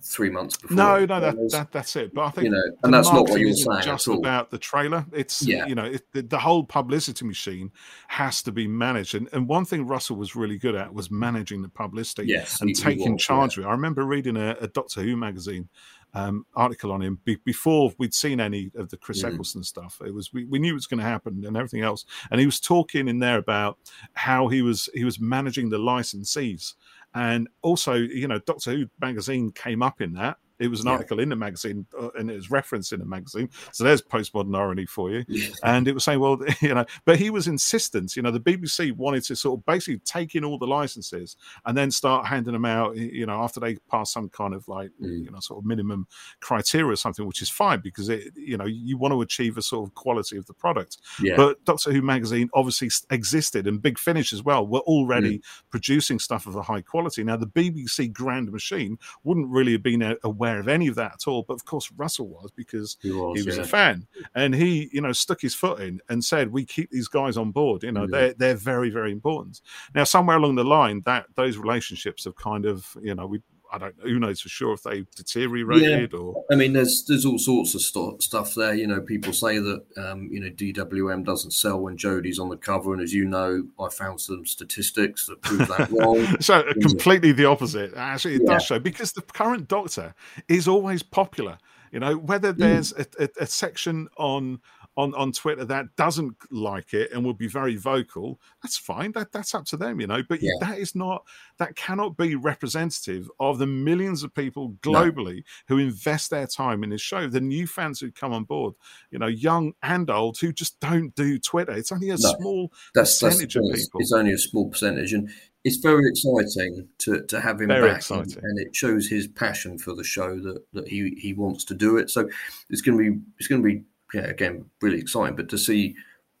three 0.02 0.30
months 0.30 0.56
before. 0.56 0.76
No, 0.76 1.04
no, 1.04 1.20
that, 1.20 1.36
that, 1.50 1.72
that's 1.72 1.96
it. 1.96 2.14
But 2.14 2.22
I 2.22 2.30
think 2.30 2.44
you 2.46 2.50
know, 2.50 2.62
and 2.82 2.92
that's 2.92 3.12
not 3.12 3.28
what 3.28 3.40
you're 3.40 3.52
saying. 3.52 3.82
Just 3.82 4.08
about 4.08 4.50
the 4.50 4.58
trailer, 4.58 5.04
it's 5.12 5.46
yeah. 5.46 5.66
you 5.66 5.74
know, 5.74 5.84
it, 5.84 6.02
the, 6.12 6.22
the, 6.22 6.38
whole 6.38 6.64
publicity 6.64 7.24
machine 7.24 7.70
has 8.08 8.42
to 8.42 8.52
be 8.52 8.66
managed. 8.66 9.14
And, 9.14 9.28
and 9.32 9.48
one 9.48 9.64
thing 9.64 9.86
Russell 9.86 10.16
was 10.16 10.34
really 10.34 10.58
good 10.58 10.74
at 10.74 10.92
was 10.92 11.10
managing 11.10 11.62
the 11.62 11.68
publicity 11.68 12.24
yes, 12.26 12.60
and 12.60 12.70
he, 12.70 12.74
taking 12.74 13.14
was, 13.14 13.22
charge 13.22 13.56
yeah. 13.56 13.64
of 13.64 13.66
it. 13.66 13.70
I 13.70 13.72
remember 13.72 14.04
reading 14.04 14.36
a, 14.36 14.56
a 14.60 14.68
Doctor 14.68 15.02
Who 15.02 15.16
magazine 15.16 15.68
um, 16.16 16.46
article 16.54 16.92
on 16.92 17.02
him 17.02 17.20
be- 17.24 17.36
before 17.44 17.92
we'd 17.98 18.14
seen 18.14 18.40
any 18.40 18.70
of 18.74 18.88
the 18.88 18.96
Chris 18.96 19.22
mm. 19.22 19.32
Eccleston 19.32 19.62
stuff. 19.62 20.00
It 20.04 20.14
was 20.14 20.32
we, 20.32 20.44
we 20.46 20.58
knew 20.58 20.72
it 20.72 20.74
was 20.74 20.86
going 20.86 20.98
to 20.98 21.04
happen 21.04 21.44
and 21.44 21.56
everything 21.56 21.82
else. 21.82 22.06
And 22.30 22.40
he 22.40 22.46
was 22.46 22.58
talking 22.58 23.06
in 23.06 23.18
there 23.18 23.38
about 23.38 23.78
how 24.14 24.48
he 24.48 24.62
was 24.62 24.88
he 24.94 25.04
was 25.04 25.20
managing 25.20 25.68
the 25.68 25.78
licensees 25.78 26.74
and 27.14 27.48
also, 27.62 27.94
you 27.94 28.28
know, 28.28 28.38
Doctor 28.40 28.72
Who 28.72 28.86
magazine 29.00 29.52
came 29.52 29.82
up 29.82 30.00
in 30.00 30.14
that. 30.14 30.38
It 30.58 30.68
was 30.68 30.80
an 30.80 30.86
yeah. 30.86 30.92
article 30.92 31.20
in 31.20 31.28
the 31.28 31.36
magazine 31.36 31.86
uh, 32.00 32.10
and 32.18 32.30
it 32.30 32.36
was 32.36 32.50
referenced 32.50 32.92
in 32.92 33.00
the 33.00 33.06
magazine. 33.06 33.48
So 33.72 33.84
there's 33.84 34.02
postmodern 34.02 34.56
irony 34.56 34.86
for 34.86 35.10
you. 35.10 35.24
Yeah. 35.28 35.48
And 35.62 35.86
it 35.86 35.92
was 35.92 36.04
saying, 36.04 36.20
well, 36.20 36.38
you 36.60 36.74
know, 36.74 36.84
but 37.04 37.18
he 37.18 37.30
was 37.30 37.46
insistent. 37.46 38.16
You 38.16 38.22
know, 38.22 38.30
the 38.30 38.40
BBC 38.40 38.92
wanted 38.92 39.24
to 39.24 39.36
sort 39.36 39.60
of 39.60 39.66
basically 39.66 40.00
take 40.00 40.34
in 40.34 40.44
all 40.44 40.58
the 40.58 40.66
licenses 40.66 41.36
and 41.64 41.76
then 41.76 41.90
start 41.90 42.26
handing 42.26 42.52
them 42.52 42.64
out, 42.64 42.96
you 42.96 43.26
know, 43.26 43.42
after 43.42 43.60
they 43.60 43.76
pass 43.90 44.12
some 44.12 44.28
kind 44.28 44.54
of 44.54 44.66
like, 44.68 44.90
mm. 45.02 45.24
you 45.24 45.30
know, 45.30 45.40
sort 45.40 45.58
of 45.58 45.66
minimum 45.66 46.06
criteria 46.40 46.92
or 46.92 46.96
something, 46.96 47.26
which 47.26 47.42
is 47.42 47.50
fine 47.50 47.80
because 47.80 48.08
it, 48.08 48.32
you 48.36 48.56
know, 48.56 48.66
you 48.66 48.96
want 48.96 49.12
to 49.12 49.20
achieve 49.20 49.58
a 49.58 49.62
sort 49.62 49.86
of 49.86 49.94
quality 49.94 50.36
of 50.36 50.46
the 50.46 50.54
product. 50.54 50.98
Yeah. 51.20 51.36
But 51.36 51.64
Doctor 51.64 51.92
Who 51.92 52.02
magazine 52.02 52.48
obviously 52.54 52.90
existed 53.10 53.66
and 53.66 53.82
Big 53.82 53.98
Finish 53.98 54.32
as 54.32 54.42
well 54.42 54.66
were 54.66 54.80
already 54.80 55.38
mm. 55.38 55.42
producing 55.70 56.18
stuff 56.18 56.46
of 56.46 56.56
a 56.56 56.62
high 56.62 56.80
quality. 56.80 57.24
Now, 57.24 57.36
the 57.36 57.46
BBC 57.46 58.12
Grand 58.12 58.50
Machine 58.50 58.98
wouldn't 59.24 59.48
really 59.48 59.72
have 59.72 59.82
been 59.82 60.16
aware 60.22 60.45
aware 60.46 60.60
of 60.60 60.68
any 60.68 60.86
of 60.88 60.94
that 60.96 61.12
at 61.14 61.28
all. 61.28 61.42
But 61.42 61.54
of 61.54 61.64
course, 61.64 61.90
Russell 61.96 62.28
was 62.28 62.50
because 62.52 62.96
he 63.02 63.10
was, 63.10 63.40
he 63.40 63.46
was 63.46 63.56
yeah. 63.56 63.62
a 63.62 63.66
fan, 63.66 64.06
and 64.34 64.54
he, 64.54 64.88
you 64.92 65.00
know, 65.00 65.12
stuck 65.12 65.40
his 65.40 65.54
foot 65.54 65.80
in 65.80 66.00
and 66.08 66.24
said, 66.24 66.52
"We 66.52 66.64
keep 66.64 66.90
these 66.90 67.08
guys 67.08 67.36
on 67.36 67.50
board. 67.50 67.82
You 67.82 67.92
know, 67.92 68.02
yeah. 68.02 68.08
they're 68.10 68.34
they're 68.34 68.54
very 68.54 68.90
very 68.90 69.12
important." 69.12 69.60
Now, 69.94 70.04
somewhere 70.04 70.36
along 70.36 70.56
the 70.56 70.64
line, 70.64 71.02
that 71.04 71.26
those 71.34 71.56
relationships 71.56 72.24
have 72.24 72.36
kind 72.36 72.66
of, 72.66 72.96
you 73.02 73.14
know, 73.14 73.26
we 73.26 73.40
I 73.76 73.78
don't 73.78 73.98
know. 73.98 74.10
Who 74.10 74.18
knows 74.18 74.40
for 74.40 74.48
sure 74.48 74.72
if 74.72 74.82
they 74.82 75.04
deteriorated 75.14 76.12
yeah. 76.12 76.18
or? 76.18 76.44
I 76.50 76.54
mean, 76.54 76.72
there's 76.72 77.04
there's 77.06 77.26
all 77.26 77.38
sorts 77.38 77.74
of 77.74 77.82
st- 77.82 78.22
stuff 78.22 78.54
there. 78.54 78.74
You 78.74 78.86
know, 78.86 79.02
people 79.02 79.34
say 79.34 79.58
that 79.58 79.84
um, 79.98 80.30
you 80.32 80.40
know 80.40 80.48
DWM 80.48 81.24
doesn't 81.26 81.50
sell 81.50 81.78
when 81.78 81.98
Jodie's 81.98 82.38
on 82.38 82.48
the 82.48 82.56
cover, 82.56 82.94
and 82.94 83.02
as 83.02 83.12
you 83.12 83.26
know, 83.26 83.66
I 83.78 83.90
found 83.90 84.22
some 84.22 84.46
statistics 84.46 85.26
that 85.26 85.42
prove 85.42 85.68
that 85.68 85.90
wrong. 85.90 86.40
so 86.40 86.64
completely 86.80 87.32
the 87.32 87.44
opposite. 87.44 87.92
Actually, 87.94 88.36
it 88.36 88.42
yeah. 88.46 88.54
does 88.54 88.64
show 88.64 88.78
because 88.78 89.12
the 89.12 89.20
current 89.22 89.68
Doctor 89.68 90.14
is 90.48 90.66
always 90.66 91.02
popular. 91.02 91.58
You 91.92 92.00
know, 92.00 92.16
whether 92.16 92.52
mm. 92.52 92.58
there's 92.58 92.92
mm. 92.94 93.06
a, 93.18 93.24
a, 93.24 93.28
a, 93.44 93.46
section 93.46 94.08
on 94.16 94.60
on 94.96 95.14
on 95.14 95.32
Twitter 95.32 95.64
that 95.64 95.94
doesn't 95.96 96.34
like 96.50 96.94
it 96.94 97.12
and 97.12 97.24
will 97.24 97.34
be 97.34 97.48
very 97.48 97.76
vocal, 97.76 98.40
that's 98.62 98.78
fine. 98.78 99.12
That 99.12 99.32
that's 99.32 99.54
up 99.54 99.64
to 99.66 99.76
them, 99.76 100.00
you 100.00 100.06
know. 100.06 100.22
But 100.26 100.42
yeah. 100.42 100.52
that 100.60 100.78
is 100.78 100.94
not 100.94 101.24
that 101.58 101.76
cannot 101.76 102.16
be 102.16 102.34
representative 102.34 103.30
of 103.38 103.58
the 103.58 103.66
millions 103.66 104.22
of 104.22 104.34
people 104.34 104.74
globally 104.82 105.36
no. 105.36 105.42
who 105.68 105.78
invest 105.78 106.30
their 106.30 106.46
time 106.46 106.82
in 106.82 106.90
this 106.90 107.02
show. 107.02 107.28
The 107.28 107.40
new 107.40 107.66
fans 107.66 108.00
who 108.00 108.10
come 108.10 108.32
on 108.32 108.44
board, 108.44 108.74
you 109.10 109.18
know, 109.18 109.26
young 109.26 109.74
and 109.82 110.08
old, 110.10 110.38
who 110.38 110.52
just 110.52 110.80
don't 110.80 111.14
do 111.14 111.38
Twitter. 111.38 111.72
It's 111.72 111.92
only 111.92 112.10
a 112.10 112.16
no, 112.18 112.34
small 112.38 112.72
that's, 112.94 113.20
percentage 113.20 113.54
that's, 113.54 113.68
of 113.68 113.74
people. 113.74 114.00
It's 114.00 114.12
only 114.12 114.32
a 114.32 114.38
small 114.38 114.70
percentage, 114.70 115.12
and 115.12 115.30
it's 115.64 115.78
very 115.78 116.08
exciting 116.08 116.88
to, 116.98 117.22
to 117.24 117.40
have 117.40 117.60
him 117.60 117.68
very 117.68 117.90
back, 117.90 118.08
and, 118.10 118.36
and, 118.36 118.58
it 118.60 118.74
shows 118.74 119.08
his 119.08 119.26
passion 119.26 119.78
for 119.78 119.94
the 119.94 120.04
show 120.04 120.38
that, 120.38 120.64
that 120.72 120.86
he, 120.86 121.16
he 121.20 121.32
wants 121.32 121.64
to 121.64 121.74
do 121.74 121.96
it. 121.96 122.08
So 122.08 122.28
it's 122.70 122.82
going 122.82 122.96
to 122.96 123.10
be 123.10 123.20
it's 123.36 123.48
going 123.48 123.62
to 123.62 123.68
be 123.68 123.82
yeah, 124.16 124.26
again, 124.26 124.64
really 124.80 124.98
exciting. 124.98 125.36
But 125.36 125.50
to 125.50 125.58
see 125.58 125.94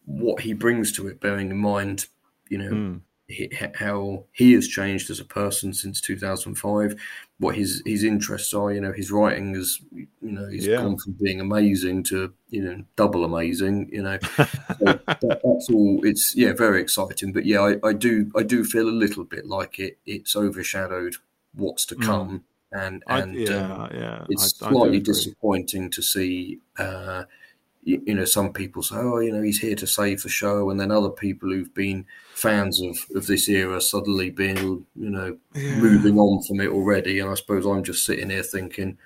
what 0.06 0.40
he 0.40 0.54
brings 0.54 0.92
to 0.92 1.08
it, 1.08 1.20
bearing 1.20 1.50
in 1.50 1.58
mind, 1.58 2.06
you 2.48 2.58
know, 2.58 2.70
mm. 2.70 3.00
he, 3.28 3.52
how 3.74 4.24
he 4.32 4.54
has 4.54 4.66
changed 4.66 5.10
as 5.10 5.20
a 5.20 5.24
person 5.24 5.74
since 5.74 6.00
2005, 6.00 6.98
what 7.38 7.54
his 7.54 7.82
his 7.84 8.02
interests 8.02 8.54
are. 8.54 8.72
You 8.72 8.80
know, 8.80 8.92
his 8.92 9.12
writing 9.12 9.54
has, 9.54 9.78
you 9.92 10.06
know, 10.22 10.48
he's 10.48 10.66
yeah. 10.66 10.76
gone 10.76 10.96
from 10.96 11.16
being 11.20 11.38
amazing 11.40 12.02
to 12.04 12.32
you 12.48 12.62
know 12.62 12.82
double 12.96 13.24
amazing. 13.24 13.90
You 13.92 14.02
know, 14.02 14.18
so 14.36 14.46
that, 14.80 15.20
that's 15.20 15.70
all. 15.70 16.00
It's 16.02 16.34
yeah, 16.34 16.54
very 16.54 16.80
exciting. 16.80 17.32
But 17.32 17.44
yeah, 17.44 17.60
I, 17.60 17.88
I, 17.88 17.92
do 17.92 18.30
I 18.34 18.42
do 18.42 18.64
feel 18.64 18.88
a 18.88 18.90
little 18.90 19.24
bit 19.24 19.46
like 19.46 19.78
it. 19.78 19.98
It's 20.06 20.34
overshadowed 20.34 21.16
what's 21.52 21.84
to 21.86 21.94
hmm. 21.94 22.02
come. 22.02 22.30
Mm. 22.30 22.42
And 22.72 23.04
and 23.06 23.32
I, 23.32 23.34
yeah, 23.34 23.72
um, 23.72 23.90
yeah, 23.94 24.24
it's 24.28 24.62
I, 24.62 24.70
slightly 24.70 25.00
disappointing 25.00 25.90
to 25.90 26.02
see 26.02 26.60
uh, 26.78 27.24
you, 27.86 28.02
you, 28.04 28.14
know, 28.14 28.24
some 28.24 28.52
people 28.52 28.82
say, 28.82 28.96
oh, 28.96 29.20
you 29.20 29.30
know, 29.32 29.40
he's 29.40 29.60
here 29.60 29.76
to 29.76 29.86
save 29.86 30.22
the 30.22 30.28
show, 30.28 30.70
and 30.70 30.80
then 30.80 30.90
other 30.90 31.08
people 31.08 31.48
who've 31.48 31.72
been 31.72 32.04
fans 32.34 32.82
of, 32.82 32.98
of 33.14 33.28
this 33.28 33.48
era 33.48 33.80
suddenly 33.80 34.28
being, 34.28 34.84
you 34.96 35.10
know, 35.10 35.38
yeah. 35.54 35.76
moving 35.76 36.18
on 36.18 36.42
from 36.42 36.60
it 36.60 36.68
already. 36.68 37.20
And 37.20 37.30
I 37.30 37.34
suppose 37.34 37.64
I'm 37.64 37.84
just 37.84 38.04
sitting 38.04 38.30
here 38.30 38.42
thinking, 38.42 38.98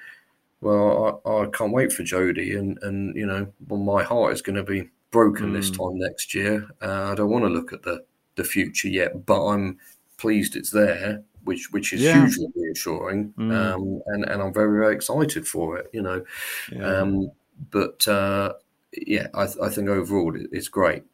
well, 0.62 1.20
I, 1.26 1.30
I 1.30 1.46
can't 1.48 1.74
wait 1.74 1.92
for 1.92 2.04
Jodie, 2.04 2.58
and 2.58 2.78
and 2.82 3.14
you 3.14 3.26
know, 3.26 3.52
well, 3.68 3.80
my 3.80 4.02
heart 4.02 4.32
is 4.32 4.40
going 4.40 4.56
to 4.56 4.64
be 4.64 4.88
broken 5.10 5.50
mm. 5.50 5.52
this 5.52 5.70
time 5.70 5.98
next 5.98 6.34
year. 6.34 6.66
Uh, 6.80 7.12
I 7.12 7.14
don't 7.14 7.30
want 7.30 7.44
to 7.44 7.50
look 7.50 7.74
at 7.74 7.82
the 7.82 8.02
the 8.36 8.44
future 8.44 8.88
yet, 8.88 9.26
but 9.26 9.44
I'm 9.46 9.78
pleased 10.16 10.56
it's 10.56 10.70
there, 10.70 11.22
which 11.44 11.70
which 11.70 11.92
is 11.92 12.00
yeah. 12.00 12.18
hugely 12.18 12.46
reassuring, 12.56 13.34
mm. 13.36 13.54
um, 13.54 14.00
and 14.06 14.24
and 14.24 14.40
I'm 14.40 14.54
very 14.54 14.78
very 14.78 14.94
excited 14.94 15.46
for 15.46 15.76
it. 15.76 15.90
You 15.92 16.00
know, 16.00 16.24
yeah. 16.72 17.00
um, 17.00 17.30
but 17.70 18.08
uh, 18.08 18.54
yeah, 18.92 19.28
I, 19.34 19.46
I 19.62 19.68
think 19.68 19.88
overall 19.88 20.34
it's 20.52 20.68
great. 20.68 21.04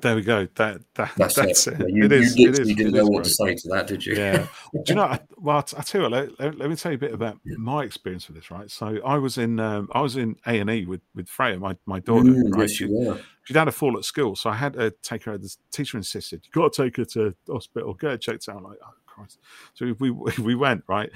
There 0.00 0.16
we 0.16 0.22
go. 0.22 0.48
That, 0.56 0.82
that 0.96 1.12
that's, 1.16 1.34
that's 1.36 1.66
it. 1.68 1.80
it. 1.80 1.90
You, 1.90 2.04
it 2.04 2.12
is. 2.12 2.36
You 2.36 2.48
it 2.48 2.58
is. 2.58 2.68
didn't 2.68 2.88
it 2.88 2.98
know 2.98 3.06
what 3.06 3.24
to 3.24 3.30
say 3.30 3.54
to 3.54 3.68
that, 3.68 3.86
did 3.86 4.04
you? 4.04 4.16
Yeah. 4.16 4.48
Do 4.72 4.82
you 4.88 4.94
know? 4.96 5.16
Well, 5.36 5.58
I 5.58 5.82
tell 5.82 6.02
you 6.02 6.10
what. 6.10 6.38
Let, 6.38 6.58
let, 6.58 6.68
me 6.68 6.74
tell 6.74 6.90
you 6.90 6.96
a 6.96 7.00
bit 7.00 7.14
about 7.14 7.38
my 7.44 7.84
experience 7.84 8.26
with 8.26 8.36
this. 8.36 8.50
Right. 8.50 8.68
So 8.70 8.98
I 9.04 9.18
was 9.18 9.38
in 9.38 9.60
um, 9.60 9.88
I 9.92 10.00
was 10.00 10.16
in 10.16 10.36
A 10.46 10.58
and 10.58 10.68
E 10.68 10.84
with 10.84 11.00
with 11.14 11.28
Freya, 11.28 11.58
my 11.60 11.76
my 11.86 12.00
daughter. 12.00 12.28
Mm, 12.28 12.52
right? 12.52 12.62
yes, 12.62 12.72
She, 12.72 12.86
you 12.86 12.92
were. 12.92 13.20
she'd 13.44 13.56
had 13.56 13.68
a 13.68 13.72
fall 13.72 13.96
at 13.96 14.04
school, 14.04 14.34
so 14.34 14.50
I 14.50 14.56
had 14.56 14.72
to 14.72 14.90
take 15.02 15.22
her. 15.24 15.38
The 15.38 15.54
teacher 15.70 15.96
insisted, 15.96 16.44
"You 16.44 16.60
got 16.60 16.72
to 16.72 16.82
take 16.82 16.96
her 16.96 17.04
to 17.04 17.34
hospital, 17.48 17.94
get 17.94 18.10
her 18.10 18.18
checked 18.18 18.48
out." 18.48 18.56
I'm 18.56 18.64
like, 18.64 18.78
oh 18.84 18.90
Christ! 19.06 19.38
So 19.74 19.94
we 20.00 20.10
we 20.10 20.54
went 20.56 20.82
right 20.88 21.10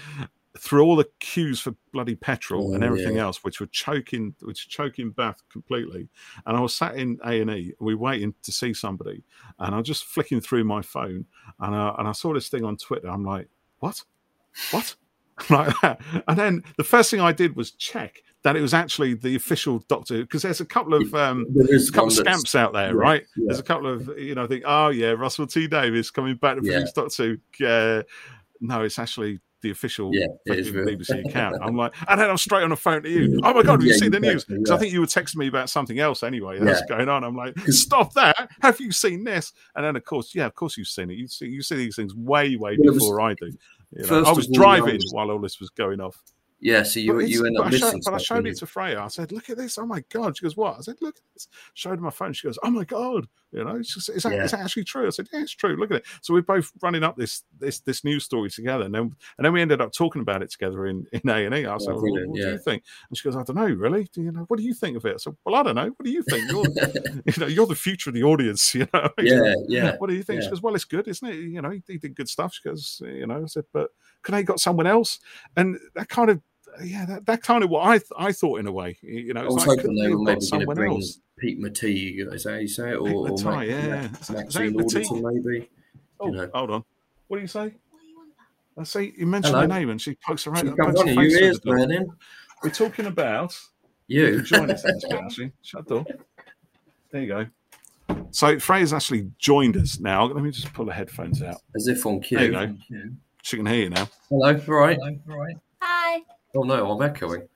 through 0.58 0.82
all 0.84 0.96
the 0.96 1.08
queues 1.20 1.60
for 1.60 1.74
bloody 1.92 2.14
petrol 2.14 2.70
Oh, 2.70 2.74
and 2.74 2.84
everything 2.84 3.16
yeah. 3.16 3.22
else, 3.22 3.42
which 3.44 3.60
were 3.60 3.66
choking, 3.66 4.34
which 4.42 4.68
choking 4.68 5.10
Bath 5.10 5.42
completely. 5.50 6.08
And 6.46 6.56
I 6.56 6.60
was 6.60 6.74
sat 6.74 6.96
in 6.96 7.18
A 7.24 7.40
and 7.40 7.50
E, 7.50 7.72
we 7.80 7.94
waiting 7.94 8.34
to 8.42 8.52
see 8.52 8.74
somebody, 8.74 9.22
and 9.58 9.74
I 9.74 9.78
was 9.78 9.86
just 9.86 10.04
flicking 10.04 10.40
through 10.40 10.64
my 10.64 10.82
phone, 10.82 11.24
and 11.60 11.74
I, 11.74 11.94
and 11.98 12.08
I 12.08 12.12
saw 12.12 12.32
this 12.34 12.48
thing 12.48 12.64
on 12.64 12.76
Twitter. 12.76 13.08
I'm 13.08 13.24
like, 13.24 13.48
what, 13.78 14.02
what, 14.72 14.94
like 15.50 15.72
that. 15.82 16.00
And 16.26 16.38
then 16.38 16.64
the 16.76 16.84
first 16.84 17.10
thing 17.10 17.20
I 17.20 17.32
did 17.32 17.56
was 17.56 17.70
check 17.72 18.22
that 18.42 18.56
it 18.56 18.60
was 18.60 18.72
actually 18.74 19.14
the 19.14 19.34
official 19.34 19.80
doctor, 19.88 20.22
because 20.22 20.42
there's 20.42 20.60
a 20.60 20.64
couple 20.64 20.94
of 20.94 21.12
um, 21.14 21.46
There 21.54 21.74
is 21.74 21.88
a 21.88 21.92
couple 21.92 22.08
of 22.08 22.14
scamps 22.14 22.54
out 22.54 22.72
there, 22.72 22.94
yeah, 22.94 23.00
right? 23.00 23.22
yeah. 23.36 23.44
There's 23.46 23.58
a 23.58 23.64
couple 23.64 23.88
of 23.92 24.08
you 24.18 24.34
know, 24.34 24.46
think, 24.46 24.62
oh 24.66 24.88
yeah, 24.88 25.10
Russell 25.10 25.46
T 25.46 25.66
Davies 25.66 26.10
coming 26.10 26.36
back 26.36 26.56
to 26.56 26.64
Yeah. 26.64 26.72
produce 26.84 26.92
Doctor. 26.92 27.36
Uh, 27.64 28.02
no, 28.60 28.82
it's 28.82 28.98
actually 28.98 29.40
the 29.62 29.70
official 29.70 30.10
Yeah, 30.14 30.26
it 30.46 30.58
is 30.60 30.68
fucking 30.68 30.84
real. 30.84 30.96
BBC 30.98 31.24
account. 31.28 31.56
I'm 31.62 31.76
like, 31.76 31.94
and 32.08 32.20
then 32.20 32.30
I'm 32.30 32.36
straight 32.38 32.62
on 32.62 32.70
the 32.70 32.76
phone 32.76 33.02
to 33.02 33.10
you. 33.10 33.40
Oh 33.42 33.52
my 33.54 33.62
god, 33.62 33.72
have 33.80 33.82
you 33.82 33.90
Yeah, 33.92 33.96
seen 33.98 34.10
the 34.12 34.20
news? 34.20 34.44
Because 34.44 34.70
I 34.70 34.76
think 34.78 34.92
you 34.92 35.00
were 35.00 35.06
texting 35.06 35.36
me 35.36 35.48
about 35.48 35.68
something 35.70 35.98
else 35.98 36.22
anyway. 36.22 36.58
That's 36.60 36.82
Yeah. 36.88 36.96
going 36.96 37.08
on. 37.08 37.24
I'm 37.24 37.36
like, 37.36 37.58
stop 37.68 38.14
that! 38.14 38.50
Have 38.60 38.80
you 38.80 38.92
seen 38.92 39.24
this? 39.24 39.52
And 39.74 39.84
then 39.84 39.96
of 39.96 40.04
course, 40.04 40.34
yeah, 40.34 40.46
of 40.46 40.54
course 40.54 40.76
you've 40.76 40.88
seen 40.88 41.10
it. 41.10 41.14
You 41.14 41.26
see, 41.28 41.46
you 41.46 41.62
see 41.62 41.76
these 41.76 41.96
things 41.96 42.14
way, 42.14 42.56
way 42.56 42.76
Well, 42.78 42.88
it 42.88 42.94
was- 42.94 42.98
before 42.98 43.20
I 43.20 43.34
do. 43.34 43.50
You 43.96 44.06
know, 44.06 44.22
I 44.24 44.32
was 44.32 44.46
all, 44.48 44.52
driving 44.54 44.90
I 44.90 44.94
was- 44.94 45.10
while 45.12 45.30
all 45.30 45.38
this 45.40 45.60
was 45.60 45.70
going 45.70 46.00
off. 46.00 46.22
Yeah, 46.60 46.82
so 46.82 46.98
you, 46.98 47.20
you 47.20 47.46
end 47.46 47.56
up 47.56 47.66
I 47.66 47.70
missing 47.70 47.90
showed, 47.90 48.00
but 48.04 48.14
I 48.14 48.18
showed 48.18 48.46
it 48.46 48.56
to 48.58 48.66
Freya. 48.66 49.00
I 49.00 49.08
said, 49.08 49.30
"Look 49.30 49.48
at 49.48 49.56
this! 49.56 49.78
Oh 49.78 49.86
my 49.86 50.02
god!" 50.12 50.36
She 50.36 50.42
goes, 50.42 50.56
"What?" 50.56 50.76
I 50.76 50.80
said, 50.80 50.96
"Look 51.00 51.16
at 51.16 51.22
this." 51.34 51.46
Showed 51.74 51.98
her 51.98 52.04
my 52.04 52.10
phone. 52.10 52.32
She 52.32 52.48
goes, 52.48 52.58
"Oh 52.64 52.70
my 52.70 52.84
god!" 52.84 53.28
You 53.52 53.64
know, 53.64 53.76
it's 53.76 53.94
just, 53.94 54.10
is, 54.10 54.24
that, 54.24 54.32
Yeah. 54.32 54.44
is 54.44 54.50
that 54.50 54.60
actually 54.60 54.84
true? 54.84 55.06
I 55.06 55.10
said, 55.10 55.28
"Yeah, 55.32 55.42
it's 55.42 55.52
true. 55.52 55.76
Look 55.76 55.92
at 55.92 55.98
it." 55.98 56.06
So 56.20 56.34
we're 56.34 56.42
both 56.42 56.72
running 56.82 57.04
up 57.04 57.16
this 57.16 57.44
this 57.58 57.78
this 57.80 58.02
news 58.02 58.24
story 58.24 58.50
together, 58.50 58.84
and 58.84 58.94
then 58.94 59.14
and 59.38 59.44
then 59.44 59.52
we 59.52 59.62
ended 59.62 59.80
up 59.80 59.92
talking 59.92 60.20
about 60.20 60.42
it 60.42 60.50
together 60.50 60.86
in 60.86 61.06
in 61.12 61.28
A 61.28 61.46
and 61.46 61.54
E. 61.54 61.64
I 61.64 61.74
oh, 61.74 61.78
said, 61.78 61.90
Oh, 61.90 61.92
well, 61.92 62.00
brilliant, 62.02 62.30
"What 62.30 62.36
do 62.36 62.42
yeah. 62.42 62.52
you 62.52 62.58
think?" 62.58 62.82
And 63.08 63.16
she 63.16 63.28
goes, 63.28 63.36
"I 63.36 63.44
don't 63.44 63.56
know, 63.56 63.66
really. 63.66 64.08
Do 64.12 64.22
you 64.22 64.32
know? 64.32 64.44
What 64.48 64.58
do 64.58 64.64
you 64.64 64.74
think 64.74 64.96
of 64.96 65.04
it?" 65.04 65.14
I 65.14 65.18
said, 65.18 65.36
"Well, 65.44 65.54
I 65.54 65.62
don't 65.62 65.76
know. 65.76 65.86
What 65.86 66.04
do 66.04 66.10
you 66.10 66.22
think? 66.24 66.50
You're 66.50 66.64
you 67.24 67.32
know 67.38 67.46
you're 67.46 67.66
the 67.66 67.76
future 67.76 68.10
of 68.10 68.14
the 68.14 68.24
audience. 68.24 68.74
You 68.74 68.88
know." 68.92 69.10
Yeah, 69.20 69.54
yeah. 69.68 69.96
What 69.98 70.10
do 70.10 70.16
you 70.16 70.22
think? 70.24 70.42
She 70.42 70.48
goes, 70.48 70.62
Well, 70.62 70.74
it's 70.74 70.84
good, 70.84 71.06
isn't 71.08 71.28
it? 71.28 71.36
You 71.36 71.62
know, 71.62 71.70
he, 71.70 71.82
he 71.86 71.98
did 71.98 72.14
good 72.16 72.28
stuff. 72.28 72.54
She 72.54 72.68
goes, 72.68 73.00
You 73.04 73.26
know, 73.26 73.42
I 73.42 73.46
said, 73.46 73.64
But 73.72 73.90
could 74.28 74.34
I 74.34 74.42
got 74.42 74.60
someone 74.60 74.86
else? 74.86 75.20
And 75.56 75.78
that 75.94 76.10
kind 76.10 76.28
of, 76.28 76.42
yeah, 76.84 77.06
that, 77.06 77.24
that 77.24 77.42
kind 77.42 77.64
of 77.64 77.70
what 77.70 77.86
I 77.86 77.96
th- 77.96 78.12
I 78.18 78.30
thought 78.30 78.60
in 78.60 78.66
a 78.66 78.72
way. 78.72 78.98
You 79.00 79.32
know, 79.32 79.40
I 79.40 79.44
was 79.44 79.66
like, 79.66 79.78
hoping 79.78 79.96
they 79.96 80.02
they 80.02 80.10
were 80.10 80.18
maybe 80.18 80.26
going 80.26 80.40
to 80.40 80.46
someone 80.46 80.76
bring 80.76 80.92
else? 80.92 81.20
Pete 81.38 81.58
Matee, 81.58 82.18
is 82.30 82.42
that 82.44 82.52
how 82.52 82.58
you 82.58 82.68
say 82.68 82.90
it? 82.90 82.96
Or, 82.96 83.06
Pete 83.06 83.46
or 83.46 83.52
Matee, 83.52 83.68
yeah. 83.68 83.86
Mac- 83.88 84.20
Is 84.20 84.26
that 84.28 84.36
Maxine 84.36 84.74
Matee? 84.74 85.44
Maybe? 85.44 85.70
Oh, 86.20 86.26
you 86.26 86.32
know. 86.32 86.50
hold 86.52 86.70
on. 86.72 86.84
What 87.28 87.38
do 87.38 87.40
you 87.40 87.48
say? 87.48 87.72
I 88.76 88.84
say 88.84 89.14
you 89.16 89.26
mentioned 89.26 89.54
Hello. 89.54 89.62
her 89.62 89.66
name 89.80 89.88
and 89.88 89.98
she 89.98 90.14
pokes 90.16 90.46
around. 90.46 90.66
She 90.66 90.74
pokes 90.74 91.00
her 91.00 91.10
you 91.10 91.38
ears 91.38 91.58
burning? 91.60 92.06
We're 92.62 92.68
talking 92.68 93.06
about 93.06 93.58
you 94.08 94.26
You. 94.26 94.42
join 94.42 94.70
us 94.70 94.84
actually. 94.84 95.52
Shut 95.62 95.88
the 95.88 95.94
door. 95.94 96.06
There 97.12 97.22
you 97.22 97.28
go. 97.28 97.46
So 98.30 98.58
Freya's 98.58 98.92
actually 98.92 99.30
joined 99.38 99.78
us 99.78 99.98
now. 99.98 100.26
Let 100.26 100.44
me 100.44 100.50
just 100.50 100.70
pull 100.74 100.84
the 100.84 100.92
headphones 100.92 101.40
out. 101.42 101.62
As 101.74 101.88
if 101.88 102.04
on 102.04 102.20
cue. 102.20 102.36
There 102.36 102.46
you 102.46 102.52
go. 102.52 102.74
She 103.42 103.56
can 103.56 103.66
hear 103.66 103.84
you 103.84 103.90
now. 103.90 104.08
Hello, 104.28 104.60
all 104.68 104.74
right. 104.74 104.98
Hi. 105.80 106.20
Oh 106.54 106.62
no, 106.62 106.90
I'm 106.90 107.02
echoing. 107.02 107.48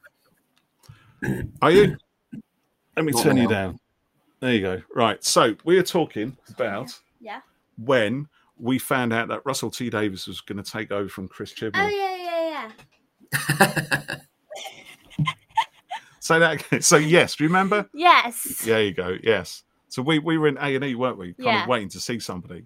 Are 1.60 1.70
you? 1.70 1.96
Let 2.96 3.04
me 3.06 3.12
Not 3.12 3.22
turn 3.22 3.36
you 3.36 3.48
down. 3.48 3.78
There 4.40 4.52
you 4.52 4.60
go. 4.60 4.82
Right. 4.94 5.22
So 5.24 5.54
we 5.64 5.78
are 5.78 5.82
talking 5.82 6.36
about 6.50 6.98
Yeah. 7.20 7.40
when 7.78 8.28
we 8.58 8.78
found 8.78 9.12
out 9.12 9.28
that 9.28 9.40
Russell 9.44 9.70
T 9.70 9.88
Davies 9.90 10.26
was 10.26 10.40
going 10.40 10.62
to 10.62 10.68
take 10.70 10.90
over 10.92 11.08
from 11.08 11.28
Chris 11.28 11.52
Chibnall. 11.54 11.84
Oh 11.84 11.88
yeah, 11.88 12.16
yeah, 12.16 12.70
yeah. 13.68 14.16
So 16.20 16.38
that 16.38 16.84
so 16.84 16.98
yes, 16.98 17.40
remember? 17.40 17.90
Yes. 17.92 18.62
There 18.64 18.80
you 18.80 18.94
go. 18.94 19.16
Yes. 19.24 19.64
So 19.88 20.02
we, 20.02 20.20
we 20.20 20.38
were 20.38 20.46
in 20.46 20.56
A 20.58 20.76
and 20.76 20.84
E, 20.84 20.94
weren't 20.94 21.18
we? 21.18 21.34
Kind 21.34 21.46
Yeah. 21.46 21.62
of 21.62 21.68
waiting 21.68 21.88
to 21.90 22.00
see 22.00 22.20
somebody, 22.20 22.64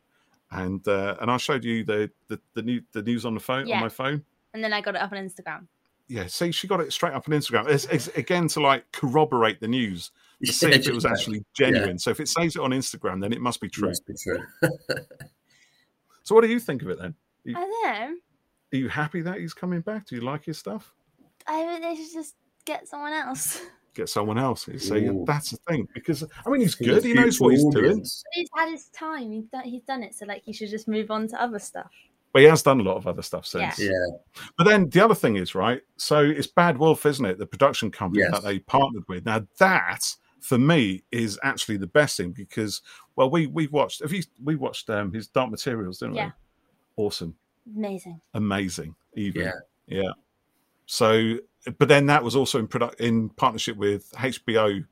and 0.50 0.86
uh, 0.86 1.16
and 1.20 1.30
I 1.30 1.36
showed 1.36 1.64
you 1.64 1.84
the 1.84 2.10
the 2.28 2.40
the, 2.54 2.62
new, 2.62 2.82
the 2.92 3.02
news 3.02 3.24
on 3.24 3.34
the 3.34 3.40
phone 3.40 3.66
Yeah. 3.66 3.76
on 3.76 3.80
my 3.82 3.88
phone. 3.88 4.24
And 4.54 4.62
then 4.64 4.72
I 4.72 4.80
got 4.80 4.94
it 4.94 5.00
up 5.02 5.12
on 5.12 5.18
Instagram. 5.18 5.66
Yeah. 6.08 6.26
See, 6.28 6.52
she 6.52 6.66
got 6.68 6.80
it 6.80 6.92
straight 6.92 7.12
up 7.14 7.28
on 7.28 7.34
Instagram. 7.34 7.68
It's, 7.68 7.84
it's 7.86 8.08
again 8.08 8.48
to 8.48 8.60
like 8.60 8.90
corroborate 8.92 9.60
the 9.60 9.68
news 9.68 10.12
to 10.44 10.52
see 10.52 10.68
if 10.70 10.86
it 10.86 10.94
was 10.94 11.04
actually 11.04 11.44
genuine. 11.54 11.98
So 11.98 12.10
if 12.10 12.20
it 12.20 12.28
says 12.28 12.56
it 12.56 12.62
on 12.62 12.70
Instagram, 12.70 13.20
then 13.20 13.32
it 13.32 13.40
must 13.40 13.60
be 13.60 13.68
true. 13.68 13.88
Must 13.88 14.06
be 14.06 14.14
true. 14.14 14.42
So 16.22 16.34
what 16.34 16.40
do 16.42 16.48
you 16.48 16.58
think 16.58 16.82
of 16.82 16.88
it 16.88 16.98
then? 17.00 17.14
I 17.48 17.52
don't 17.52 17.84
know. 17.84 18.16
Are 18.72 18.76
you 18.76 18.88
happy 18.88 19.20
that 19.20 19.38
he's 19.38 19.54
coming 19.54 19.80
back? 19.80 20.06
Do 20.08 20.16
you 20.16 20.22
like 20.22 20.44
his 20.44 20.58
stuff? 20.58 20.92
I 21.46 21.62
think 21.64 21.82
they 21.82 21.94
should 21.94 22.12
just 22.12 22.34
get 22.64 22.88
someone 22.88 23.12
else. 23.12 23.60
Get 23.96 24.08
someone 24.10 24.36
else. 24.38 24.68
You 24.68 24.78
see, 24.78 25.06
Ooh. 25.06 25.24
that's 25.26 25.50
the 25.50 25.56
thing. 25.68 25.88
Because 25.94 26.22
I 26.44 26.50
mean, 26.50 26.60
he's 26.60 26.74
good. 26.74 27.02
He 27.02 27.14
knows 27.14 27.40
what 27.40 27.54
he's 27.54 27.62
future 27.62 27.80
doing. 27.80 28.04
He's 28.32 28.48
had 28.54 28.70
his 28.70 28.88
time. 28.90 29.32
He's 29.32 29.46
done, 29.46 29.64
he's 29.64 29.82
done 29.84 30.02
it. 30.02 30.14
So 30.14 30.26
like, 30.26 30.42
he 30.44 30.52
should 30.52 30.68
just 30.68 30.86
move 30.86 31.10
on 31.10 31.26
to 31.28 31.42
other 31.42 31.58
stuff. 31.58 31.90
But 32.32 32.42
he 32.42 32.48
has 32.48 32.62
done 32.62 32.80
a 32.80 32.82
lot 32.82 32.96
of 32.98 33.06
other 33.06 33.22
stuff 33.22 33.46
since. 33.46 33.78
Yeah. 33.78 33.88
Yeah, 33.88 34.42
But 34.58 34.64
then 34.64 34.90
the 34.90 35.02
other 35.02 35.14
thing 35.14 35.36
is 35.36 35.54
right. 35.54 35.80
So 35.96 36.18
it's 36.20 36.46
Bad 36.46 36.76
Wolf, 36.76 37.06
isn't 37.06 37.24
it? 37.24 37.38
The 37.38 37.46
production 37.46 37.90
company 37.90 38.22
Yes. 38.24 38.32
that 38.32 38.44
they 38.44 38.58
partnered 38.58 39.08
with. 39.08 39.24
Now 39.24 39.46
that 39.58 40.00
for 40.40 40.58
me 40.58 41.02
is 41.10 41.38
actually 41.42 41.78
the 41.78 41.86
best 41.86 42.18
thing 42.18 42.32
because 42.32 42.82
well, 43.16 43.30
we 43.30 43.46
we 43.46 43.66
watched. 43.68 44.02
Have 44.02 44.12
you 44.12 44.22
we 44.44 44.54
watched 44.56 44.90
um, 44.90 45.10
his 45.14 45.28
Dark 45.28 45.50
Materials, 45.50 45.98
didn't 46.00 46.16
Yeah. 46.16 46.32
we? 46.96 47.04
Awesome, 47.04 47.34
Amazing. 47.74 48.20
amazing, 48.34 48.94
even 49.14 49.42
yeah. 49.42 49.52
yeah. 49.86 50.10
So, 50.84 51.38
but 51.78 51.88
then 51.88 52.06
that 52.06 52.22
was 52.22 52.36
also 52.36 52.58
in 52.58 52.66
product 52.66 53.00
in 53.00 53.28
partnership 53.30 53.76
with 53.76 54.10
HBO, 54.12 54.84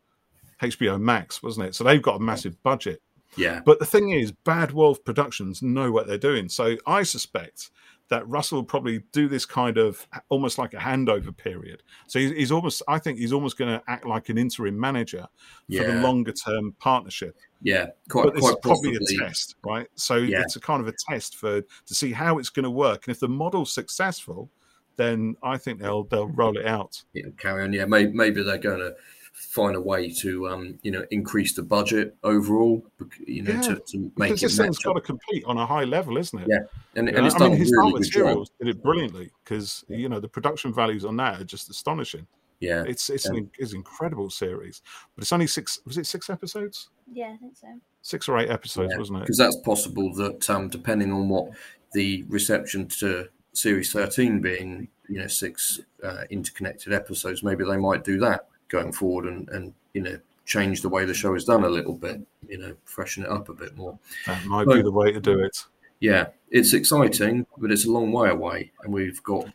HBO 0.62 1.00
Max, 1.00 1.43
wasn't 1.43 1.69
it? 1.69 1.75
So 1.75 1.85
they've 1.85 2.02
got 2.02 2.16
a 2.16 2.21
massive 2.21 2.61
budget. 2.62 3.00
Yeah, 3.37 3.62
But 3.64 3.81
the 3.81 3.87
thing 3.87 4.11
is, 4.11 4.31
Bad 4.31 4.71
Wolf 4.71 5.02
Productions 5.04 5.61
know 5.61 5.90
what 5.90 6.07
they're 6.07 6.16
doing. 6.19 6.49
So 6.49 6.76
I 6.87 7.02
suspect 7.02 7.71
that 8.09 8.28
Russell 8.28 8.59
will 8.59 8.64
probably 8.64 9.02
do 9.11 9.26
this 9.28 9.45
kind 9.45 9.76
of 9.76 10.07
almost 10.28 10.57
like 10.57 10.73
a 10.73 10.76
handover 10.76 11.37
period. 11.37 11.83
So 12.07 12.21
he's, 12.21 12.31
he's 12.31 12.52
almost, 12.52 12.83
I 12.87 13.00
think 13.00 13.19
he's 13.19 13.33
almost 13.33 13.59
going 13.59 13.76
to 13.76 13.83
act 13.88 14.07
like 14.07 14.28
an 14.28 14.38
interim 14.38 14.78
manager 14.78 15.26
for 15.69 15.83
the 15.83 15.95
longer 15.95 16.31
term 16.31 16.76
partnership. 16.78 17.37
yeah. 17.61 17.87
Quite, 18.09 18.26
But 18.26 18.35
this 18.35 18.45
is 18.45 18.57
probably 18.62 18.97
possibly. 18.99 19.16
a 19.16 19.26
test, 19.26 19.57
right? 19.64 19.88
So 19.97 20.14
Yeah. 20.16 20.43
it's 20.43 20.54
a 20.54 20.61
kind 20.61 20.81
of 20.81 20.87
a 20.87 20.93
test 21.09 21.35
for 21.37 21.61
to 21.62 21.95
see 21.95 22.12
how 22.12 22.38
it's 22.38 22.50
going 22.50 22.64
to 22.64 22.71
work. 22.71 23.09
And 23.09 23.14
if 23.14 23.19
the 23.19 23.28
model's 23.28 23.73
successful, 23.73 24.49
then 24.97 25.37
I 25.43 25.59
think 25.59 25.81
they'll 25.81 26.05
they'll 26.05 26.29
roll 26.29 26.57
it 26.57 26.67
out. 26.67 27.03
Yeah, 27.13 27.25
carry 27.39 27.65
on. 27.65 27.73
Yeah, 27.73 27.85
maybe, 27.87 28.13
maybe 28.13 28.43
they're 28.43 28.59
going 28.59 28.81
to 28.81 28.95
find 29.33 29.75
a 29.75 29.81
way 29.81 30.09
to, 30.11 30.49
um, 30.49 30.79
you 30.83 30.93
know, 30.93 31.05
increase 31.11 31.55
the 31.55 31.63
budget 31.63 32.15
overall. 32.23 32.85
bec- 32.99 33.19
You 33.27 33.43
know, 33.43 33.53
Yeah, 33.55 33.61
to, 33.63 33.77
to 33.89 33.99
make 34.17 34.31
Because 34.31 34.43
it 34.43 34.47
this 34.47 34.57
thing's 34.59 34.77
match 34.79 34.85
got 34.85 34.93
to 34.95 35.01
compete 35.01 35.45
on 35.45 35.59
a 35.59 35.67
high 35.67 35.83
level, 35.85 36.17
isn't 36.19 36.39
it? 36.41 36.47
Yeah, 36.49 36.59
and, 36.95 37.09
You 37.09 37.15
and 37.15 37.17
know, 37.17 37.27
it's 37.27 37.35
I 37.35 37.39
done 37.39 37.51
mean, 37.51 37.59
his 37.59 37.73
really 37.73 37.91
Dark 37.93 38.03
good 38.03 38.11
job. 38.11 38.23
materials 38.25 38.51
did 38.61 38.69
it 38.69 38.83
brilliantly 38.83 39.31
because 39.45 39.85
you 39.89 40.09
know 40.09 40.21
the 40.21 40.29
production 40.29 40.73
values 40.73 41.05
on 41.05 41.17
that 41.17 41.41
are 41.41 41.45
just 41.45 41.69
astonishing. 41.69 42.27
Yeah, 42.61 42.85
It's 42.87 43.11
it's 43.11 43.27
an 43.27 43.51
it's 43.59 43.73
an 43.73 43.79
incredible 43.79 44.31
series, 44.31 44.81
but 45.17 45.23
it's 45.23 45.33
only 45.33 45.49
six. 45.49 45.81
Was 45.85 45.99
it 45.99 46.07
six 46.07 46.31
episodes? 46.31 46.89
Yeah, 47.13 47.33
I 47.35 47.37
think 47.37 47.57
so. 47.57 47.67
Six 48.03 48.29
or 48.29 48.39
eight 48.39 48.49
episodes, 48.51 48.97
wasn't 48.97 49.19
it? 49.19 49.23
because 49.23 49.37
that's 49.39 49.57
possible 49.65 50.15
that 50.15 50.49
um, 50.49 50.69
depending 50.69 51.13
on 51.13 51.29
what 51.29 51.51
the 51.93 52.23
reception 52.29 52.87
to 53.01 53.29
series 53.55 53.91
13 53.93 54.41
being 54.41 54.89
you 55.09 55.19
know 55.21 55.27
six 55.27 55.81
uh, 56.03 56.25
interconnected 56.31 56.93
episodes 56.93 57.43
maybe 57.43 57.65
they 57.65 57.77
might 57.77 58.05
do 58.05 58.19
that 58.19 58.49
going 58.69 58.93
forward 58.93 59.27
and 59.27 59.49
and 59.51 59.73
you 59.95 60.03
know 60.03 60.19
change 60.45 60.83
the 60.83 60.89
way 60.89 61.05
the 61.07 61.15
show 61.15 61.35
is 61.35 61.45
done 61.45 61.65
a 61.65 61.69
little 61.69 61.95
bit 61.95 62.21
you 62.49 62.59
know 62.59 62.75
freshen 62.85 63.23
it 63.25 63.31
up 63.31 63.49
a 63.49 63.55
bit 63.55 63.75
more 63.77 63.99
That 64.27 64.45
might 64.45 64.67
be 64.69 64.83
the 64.83 64.91
way 64.93 65.13
to 65.13 65.21
do 65.21 65.39
it. 65.41 65.57
yeah 66.01 66.27
it's 66.51 66.75
exciting 66.75 67.47
but 67.57 67.71
it's 67.71 67.87
a 67.87 67.91
long 67.91 68.13
way 68.13 68.29
away 68.31 68.73
and 68.83 68.93
we've 68.93 69.23
got 69.23 69.47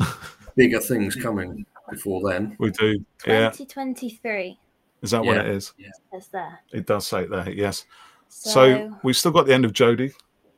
bigger 0.56 0.80
things 0.80 1.14
coming 1.14 1.64
before 1.90 2.28
then 2.30 2.56
We 2.58 2.70
do. 2.70 3.04
Yeah, 3.26 3.50
2023 3.50 4.58
is 5.02 5.10
that 5.12 5.24
what 5.24 5.36
Yeah. 5.36 5.42
it 5.42 5.48
is? 5.48 5.72
is 6.12 6.26
there. 6.28 6.58
It 6.72 6.86
does 6.86 7.06
say 7.06 7.22
it 7.22 7.30
there. 7.30 7.48
Yes. 7.50 7.84
So, 8.28 8.50
So, 8.50 8.98
we've 9.04 9.16
still 9.16 9.30
got 9.30 9.46
the 9.46 9.54
end 9.54 9.64
of 9.64 9.72
Jodie. 9.72 10.12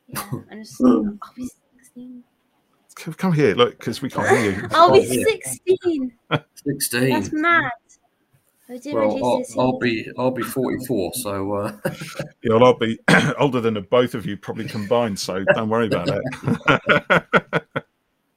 yeah, 0.08 0.22
Come, 2.96 3.14
come 3.14 3.32
here, 3.32 3.54
look, 3.54 3.78
because 3.78 4.02
we 4.02 4.10
can't 4.10 4.28
hear 4.28 4.52
you. 4.52 4.68
I'll 4.72 4.92
be 4.92 5.00
Oh, 5.00 5.24
16. 5.24 6.12
16 6.54 7.10
That's 7.10 7.32
mad. 7.32 7.70
well, 8.86 9.18
I'll, 9.24 9.44
I'll, 9.58 9.78
be 9.78 10.06
I'll 10.18 10.30
be 10.30 10.42
44, 10.42 11.12
so 11.14 11.52
uh... 11.54 11.72
yeah, 12.42 12.54
well, 12.54 12.64
I'll 12.64 12.78
be 12.78 12.98
older 13.38 13.60
than 13.60 13.74
the 13.74 13.80
both 13.80 14.14
of 14.14 14.26
you 14.26 14.36
probably 14.36 14.66
combined. 14.66 15.18
So 15.18 15.44
don't 15.54 15.68
worry 15.68 15.86
about 15.86 16.08
it. 16.08 16.22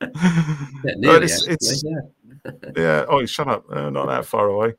yeah, 0.01 0.03
nearly, 0.97 1.25
it's, 1.25 1.47
it's 1.47 1.83
yeah. 1.83 2.51
yeah. 2.75 3.05
Oh, 3.07 3.25
shut 3.25 3.47
up! 3.47 3.65
Uh, 3.69 3.89
not 3.89 4.07
that 4.07 4.25
far 4.25 4.47
away, 4.47 4.73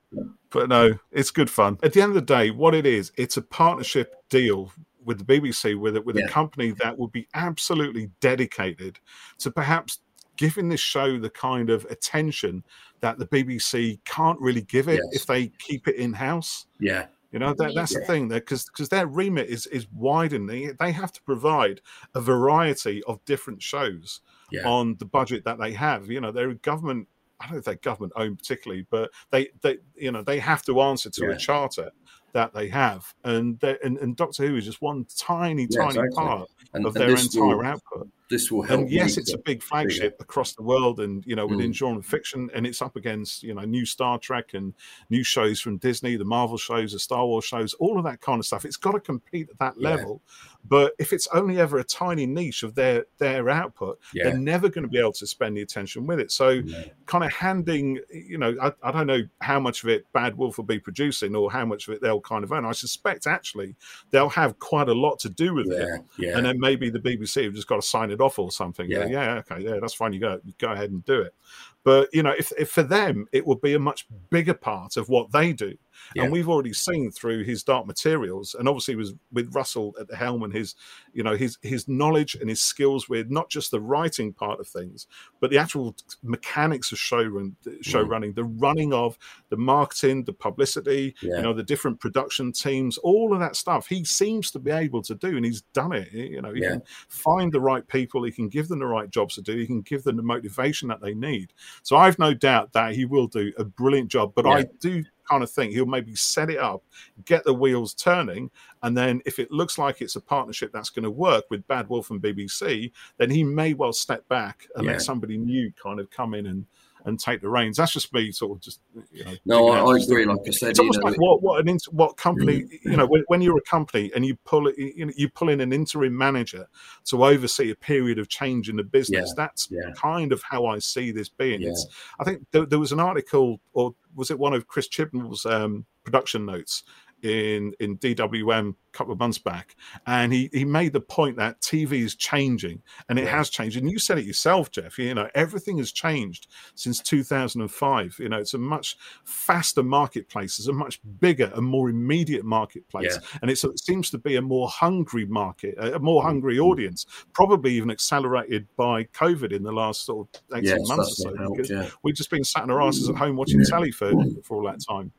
but 0.51 0.69
no, 0.69 0.99
it's 1.11 1.31
good 1.31 1.51
fun. 1.51 1.79
At 1.83 1.93
the 1.93 2.03
end 2.03 2.11
of 2.11 2.15
the 2.15 2.21
day, 2.23 2.51
what 2.51 2.75
it 2.75 2.87
is, 2.87 3.13
it's 3.17 3.37
a 3.37 3.43
partnership 3.43 4.15
deal 4.29 4.73
with 5.05 5.25
the 5.25 5.25
BBC, 5.25 5.79
with 5.79 5.97
it 5.97 6.05
with 6.05 6.17
yeah. 6.17 6.25
a 6.25 6.29
company 6.29 6.71
that 6.73 6.99
would 6.99 7.13
be 7.13 7.29
absolutely 7.35 8.11
dedicated 8.21 8.99
to 9.39 9.51
perhaps 9.51 10.01
giving 10.37 10.69
this 10.69 10.81
show 10.81 11.19
the 11.19 11.31
kind 11.31 11.71
of 11.71 11.85
attention 11.87 12.65
that 13.01 13.19
the 13.19 13.27
BBC 13.27 14.01
can't 14.05 14.41
really 14.41 14.63
give 14.63 14.89
it 14.89 15.01
yes. 15.13 15.23
if 15.23 15.27
they 15.27 15.49
keep 15.59 15.87
it 15.89 15.97
in 15.97 16.13
house. 16.13 16.67
Yeah. 16.81 17.07
You 17.33 17.41
know 17.41 17.53
that, 17.53 17.75
that's 17.75 17.93
yeah. 17.93 17.99
the 17.99 18.07
thing, 18.07 18.29
because 18.29 18.67
because 18.67 18.89
their 18.89 19.09
remit 19.09 19.49
is 19.49 19.67
is 19.67 19.89
widening. 19.93 20.77
They 20.79 20.93
have 20.93 21.11
to 21.11 21.23
provide 21.23 21.81
a 22.15 22.21
variety 22.21 23.03
of 23.09 23.25
different 23.25 23.61
shows 23.61 24.21
yeah. 24.53 24.63
on 24.69 24.95
the 25.01 25.05
budget 25.05 25.43
that 25.45 25.59
they 25.59 25.73
have. 25.73 26.09
You 26.09 26.21
know, 26.21 26.31
they're 26.31 26.51
a 26.51 26.55
government. 26.55 27.09
I 27.41 27.47
don't 27.47 27.55
know 27.55 27.59
if 27.59 27.65
they're 27.65 27.75
government 27.75 28.13
owned 28.15 28.39
particularly, 28.39 28.87
but 28.89 29.11
they 29.33 29.49
they 29.63 29.79
you 29.97 30.13
know 30.13 30.23
they 30.23 30.39
have 30.39 30.63
to 30.67 30.81
answer 30.81 31.11
to 31.11 31.25
yeah. 31.25 31.33
a 31.33 31.37
charter 31.37 31.91
that 32.35 32.53
they 32.53 32.69
have, 32.69 33.15
and, 33.25 33.63
and 33.83 33.97
and 33.99 34.17
Doctor 34.17 34.47
Who 34.47 34.57
is 34.57 34.67
just 34.67 34.83
one 34.83 35.07
tiny, 35.17 35.67
yeah, 35.71 35.79
tiny 35.79 35.89
exactly. 35.91 36.15
part 36.15 36.51
and, 36.75 36.85
of 36.85 36.95
and 36.95 37.05
their 37.05 37.17
entire 37.17 37.57
will, 37.57 37.65
output. 37.65 38.09
This 38.31 38.51
will 38.51 38.63
help. 38.63 38.81
And 38.81 38.91
yes, 38.91 39.19
it's 39.19 39.35
a 39.35 39.39
big 39.39 39.63
flagship 39.63 40.19
bigger. 40.19 40.23
across 40.23 40.55
the 40.55 40.63
world, 40.63 41.01
and 41.01 41.25
you 41.27 41.37
know 41.37 41.47
within 41.47 41.71
mm. 41.73 41.75
genre 41.75 42.03
fiction, 42.03 42.49
and 42.55 42.67
it's 42.67 42.81
up 42.81 42.97
against 42.97 43.43
you 43.43 43.55
know 43.55 43.63
new 43.63 43.85
Star 43.85 44.19
Trek 44.19 44.55
and 44.55 44.73
new 45.11 45.23
shows 45.23 45.61
from 45.61 45.77
Disney, 45.77 46.17
the 46.17 46.25
Marvel 46.25 46.57
shows, 46.57 46.93
the 46.93 46.99
Star 46.99 47.27
Wars 47.27 47.45
shows, 47.45 47.75
all 47.75 47.99
of 47.99 48.05
that 48.05 48.23
kind 48.23 48.39
of 48.39 48.47
stuff. 48.47 48.65
It's 48.65 48.79
got 48.79 48.93
to 48.93 49.01
compete 49.01 49.51
at 49.51 49.59
that 49.59 49.81
level. 49.81 50.23
Yeah. 50.25 50.55
But 50.67 50.93
if 50.99 51.13
it's 51.13 51.29
only 51.35 51.61
ever 51.61 51.79
a 51.79 51.85
tiny 51.85 52.25
niche 52.27 52.63
of 52.63 52.75
their 52.75 53.05
their 53.19 53.51
output, 53.51 53.99
yeah. 54.15 54.25
they're 54.25 54.39
never 54.39 54.69
going 54.69 54.85
to 54.85 54.89
be 54.89 54.99
able 54.99 55.13
to 55.13 55.27
spend 55.27 55.57
the 55.57 55.63
attention 55.63 56.07
with 56.07 56.19
it. 56.19 56.33
So, 56.33 56.49
yeah. 56.49 56.85
kind 57.05 57.23
of 57.23 57.33
handing, 57.33 58.01
you 58.11 58.39
know, 58.39 58.57
I, 58.61 58.73
I, 58.83 58.91
don't 58.91 59.07
know 59.07 59.23
how 59.43 59.61
much 59.61 59.83
of 59.83 59.91
it 59.91 60.11
Bad 60.13 60.37
Wolf 60.39 60.57
will 60.57 60.65
be 60.65 60.79
producing 60.79 61.37
or 61.37 61.53
how 61.53 61.67
much 61.67 61.87
of 61.87 61.95
it 61.95 62.01
they'll 62.01 62.21
kind 62.21 62.45
of 62.45 62.53
own. 62.53 62.65
I 62.65 62.73
suspect 62.73 63.27
actually 63.27 63.77
they'll 64.11 64.31
have 64.31 64.59
quite 64.59 64.89
a 64.89 64.95
lot 64.95 65.19
to 65.21 65.29
do 65.29 65.53
with 65.55 65.71
it, 65.71 66.01
and 66.37 66.47
then 66.47 66.59
maybe 66.59 66.89
the 66.89 67.01
BBC 67.01 67.45
have 67.45 67.55
just 67.55 67.69
got 67.69 67.77
to 67.77 67.87
sign 67.87 68.11
it 68.15 68.21
off 68.21 68.39
or 68.39 68.51
something. 68.51 68.91
Yeah, 68.91 69.07
yeah, 69.07 69.43
okay, 69.49 69.63
yeah, 69.63 69.79
that's 69.81 69.95
fine. 69.95 70.13
You 70.13 70.21
go, 70.21 70.41
you 70.45 70.55
go 70.59 70.73
ahead 70.73 70.91
and 70.91 71.05
do 71.05 71.21
it. 71.21 71.35
But 71.83 72.09
you 72.15 72.23
know, 72.23 72.35
if, 72.37 72.53
if 72.59 72.71
for 72.71 72.83
them 72.83 73.27
it 73.33 73.47
would 73.47 73.61
be 73.61 73.75
a 73.75 73.79
much 73.79 74.07
bigger 74.31 74.55
part 74.55 74.97
of 74.97 75.09
what 75.09 75.31
they 75.33 75.53
do 75.53 75.77
yeah. 76.15 76.25
And 76.25 76.33
we've 76.33 76.49
already 76.49 76.73
seen 76.73 77.11
through 77.11 77.45
his 77.45 77.63
Dark 77.63 77.87
Materials, 77.87 78.55
and 78.59 78.69
obviously 78.69 78.97
was 78.97 79.15
with 79.33 79.55
Russell 79.55 79.95
at 80.01 80.09
the 80.09 80.17
helm 80.17 80.43
and 80.43 80.53
his, 80.53 80.75
you 81.13 81.23
know, 81.23 81.37
his 81.37 81.59
his 81.63 81.89
knowledge 81.89 82.35
and 82.35 82.49
his 82.49 82.61
skills 82.61 83.09
with 83.09 83.31
not 83.31 83.51
just 83.51 83.71
the 83.71 83.81
writing 83.81 84.33
part 84.33 84.61
of 84.61 84.67
things, 84.67 85.07
but 85.41 85.51
the 85.51 85.59
actual 85.59 85.95
mechanics 86.23 86.93
of 86.93 86.99
show 86.99 87.23
run, 87.23 87.57
show 87.81 88.05
mm. 88.05 88.09
running, 88.09 88.33
the 88.33 88.45
running 88.45 88.93
of 88.93 89.19
the 89.49 89.57
marketing, 89.57 90.25
the 90.25 90.33
publicity, 90.33 91.15
yeah. 91.23 91.37
you 91.37 91.43
know, 91.43 91.53
the 91.53 91.63
different 91.63 92.01
production 92.01 92.53
teams, 92.53 92.99
all 92.99 93.33
of 93.33 93.41
that 93.41 93.57
stuff. 93.57 93.87
He 93.87 94.05
seems 94.05 94.51
to 94.53 94.59
be 94.59 94.71
able 94.71 95.03
to 95.03 95.15
do, 95.15 95.37
and 95.37 95.45
he's 95.45 95.63
done 95.73 95.93
it. 95.93 96.13
You 96.13 96.43
know, 96.43 96.53
he 96.53 96.63
yeah. 96.63 96.71
can 96.71 96.83
find 97.09 97.53
the 97.53 97.61
right 97.61 97.87
people, 97.87 98.23
he 98.23 98.33
can 98.33 98.49
give 98.49 98.69
them 98.69 98.79
the 98.79 98.87
right 98.87 99.11
jobs 99.11 99.35
to 99.37 99.43
do, 99.43 99.57
he 99.57 99.67
can 99.67 99.83
give 99.83 100.05
them 100.05 100.17
the 100.17 100.23
motivation 100.23 100.89
that 100.89 101.01
they 101.01 101.15
need. 101.15 101.53
So 101.83 101.97
I've 101.97 102.19
no 102.19 102.35
doubt 102.35 102.73
that 102.73 102.95
he 102.95 103.05
will 103.05 103.27
do 103.27 103.53
a 103.59 103.65
brilliant 103.65 104.11
job. 104.11 104.33
But 104.35 104.47
I 104.47 104.67
do 104.81 105.05
kind 105.29 105.43
of 105.43 105.51
thing. 105.51 105.71
He'll 105.71 105.87
maybe 105.87 106.15
set 106.15 106.51
it 106.51 106.59
up, 106.59 106.83
get 107.25 107.45
the 107.45 107.55
wheels 107.55 107.95
turning, 107.95 108.51
and 108.83 108.97
then 108.97 109.21
if 109.27 109.39
it 109.39 109.51
looks 109.51 109.79
like 109.79 110.01
it's 110.01 110.17
a 110.17 110.21
partnership 110.21 110.73
that's 110.73 110.91
going 110.91 111.05
to 111.05 111.11
work 111.11 111.45
with 111.51 111.67
Bad 111.67 111.89
Wolf 111.89 112.11
and 112.11 112.23
BBC, 112.23 112.93
then 113.17 113.31
he 113.31 113.43
may 113.43 113.75
well 113.75 113.93
step 113.93 114.27
back 114.29 114.67
and 114.77 114.85
yeah. 114.85 114.93
let 114.93 115.03
somebody 115.03 115.37
new 115.37 115.73
kind 115.83 116.01
of 116.01 116.11
come 116.11 116.35
in 116.35 116.47
and 116.47 116.67
and 117.05 117.21
take 117.21 117.41
the 117.41 117.49
reins. 117.49 117.77
That's 117.77 117.93
just 117.93 118.13
me, 118.13 118.33
sort 118.33 118.53
of 118.53 118.61
just. 118.61 118.81
You 119.13 119.25
know, 119.25 119.35
no, 119.45 119.69
I, 119.69 119.95
I 119.95 119.99
agree. 119.99 120.25
Like 120.25 120.39
I 120.47 120.51
said, 120.51 120.71
it's 120.71 120.79
almost 120.79 121.01
know, 121.01 121.07
like 121.07 121.21
what 121.21 121.43
what 121.43 121.67
an 121.67 121.79
what 121.91 122.17
company 122.17 122.63
mm-hmm. 122.63 122.91
you 122.91 122.97
know 122.97 123.07
when, 123.07 123.25
when, 123.29 123.43
you're 123.43 123.59
a 123.59 123.63
company 123.63 124.11
and 124.15 124.25
you 124.25 124.37
pull 124.45 124.69
it, 124.69 124.79
you, 124.79 125.07
know, 125.07 125.13
you 125.17 125.29
pull 125.29 125.49
in 125.51 125.61
an 125.61 125.73
interim 125.73 126.17
manager 126.17 126.67
to 127.07 127.25
oversee 127.25 127.71
a 127.71 127.75
period 127.75 128.19
of 128.19 128.29
change 128.29 128.69
in 128.69 128.77
the 128.77 128.83
business. 128.83 129.35
Yeah, 129.37 129.45
that's 129.45 129.69
yeah. 129.71 129.91
kind 129.97 130.33
of 130.33 130.43
how 130.43 130.67
I 130.67 130.79
see 130.79 131.11
this 131.11 131.29
being. 131.29 131.61
Yeah. 131.61 131.71
It's, 131.71 131.87
I 132.19 132.25
think 132.25 132.47
there, 132.51 132.67
there, 132.67 132.79
was 132.79 132.93
an 132.93 133.01
article, 133.01 133.61
or 133.73 133.95
was 134.15 134.31
it 134.31 134.39
one 134.39 134.55
of 134.55 134.67
Chris 134.67 134.89
Chibnall's 134.89 135.45
um, 135.45 135.85
production 136.05 136.47
notes 136.47 136.85
in 137.25 137.73
in 137.81 137.97
DWM 137.99 138.71
a 138.71 138.97
couple 138.97 139.13
of 139.13 139.19
months 139.19 139.39
back, 139.39 139.75
and 140.07 140.33
he 140.33 140.51
he 140.53 140.65
made 140.65 140.93
the 140.93 141.01
point 141.01 141.37
that 141.39 141.61
TV 141.61 142.05
is 142.05 142.15
changing, 142.15 142.83
and 143.09 143.19
it 143.19 143.25
yeah. 143.25 143.37
has 143.37 143.49
changed. 143.49 143.77
And 143.77 143.91
you 143.91 143.99
said 143.99 144.19
it 144.19 144.27
yourself, 144.27 144.71
Jeff. 144.71 144.99
You 144.99 145.15
know, 145.15 145.29
everything 145.35 145.79
has 145.79 145.91
changed 145.91 146.49
since 146.75 147.01
2005. 147.01 148.17
You 148.19 148.29
know, 148.29 148.39
it's 148.39 148.55
a 148.55 148.59
much 148.59 148.97
faster 149.25 149.83
marketplace. 149.83 150.59
It's 150.59 150.69
a 150.69 150.73
much 150.73 151.01
bigger 151.19 151.51
and 151.55 151.65
more 151.65 151.89
immediate 151.89 152.45
marketplace, 152.45 153.19
yeah. 153.19 153.39
and 153.41 153.51
it 153.51 153.59
seems 153.81 154.11
to 154.11 154.19
be 154.19 154.37
a 154.37 154.43
more 154.43 154.69
hungry 154.69 155.25
market, 155.25 155.77
a 155.79 155.99
more 155.99 156.21
mm-hmm. 156.21 156.29
hungry 156.29 156.59
audience. 156.59 157.07
Probably 157.33 157.73
even 157.73 157.91
accelerated 157.91 158.69
by 158.77 159.05
COVID 159.05 159.53
in 159.53 159.63
the 159.63 159.73
last 159.73 160.05
sort 160.05 160.29
of 160.37 160.59
18 160.59 160.65
yes, 160.65 160.89
months 160.89 161.25
or 161.25 161.31
so. 161.31 161.37
Helped, 161.37 161.57
because 161.57 161.71
yeah. 161.71 161.89
we've 162.03 162.15
just 162.15 162.31
been 162.31 162.45
sat 162.45 162.65
in 162.65 162.71
our 162.71 162.83
asses 162.83 163.09
at 163.09 163.17
home 163.17 163.37
watching 163.37 163.65
telly 163.65 163.91
for 163.91 164.13
for 164.43 164.59
all 164.59 164.65
that 164.65 164.81
time. 164.87 165.11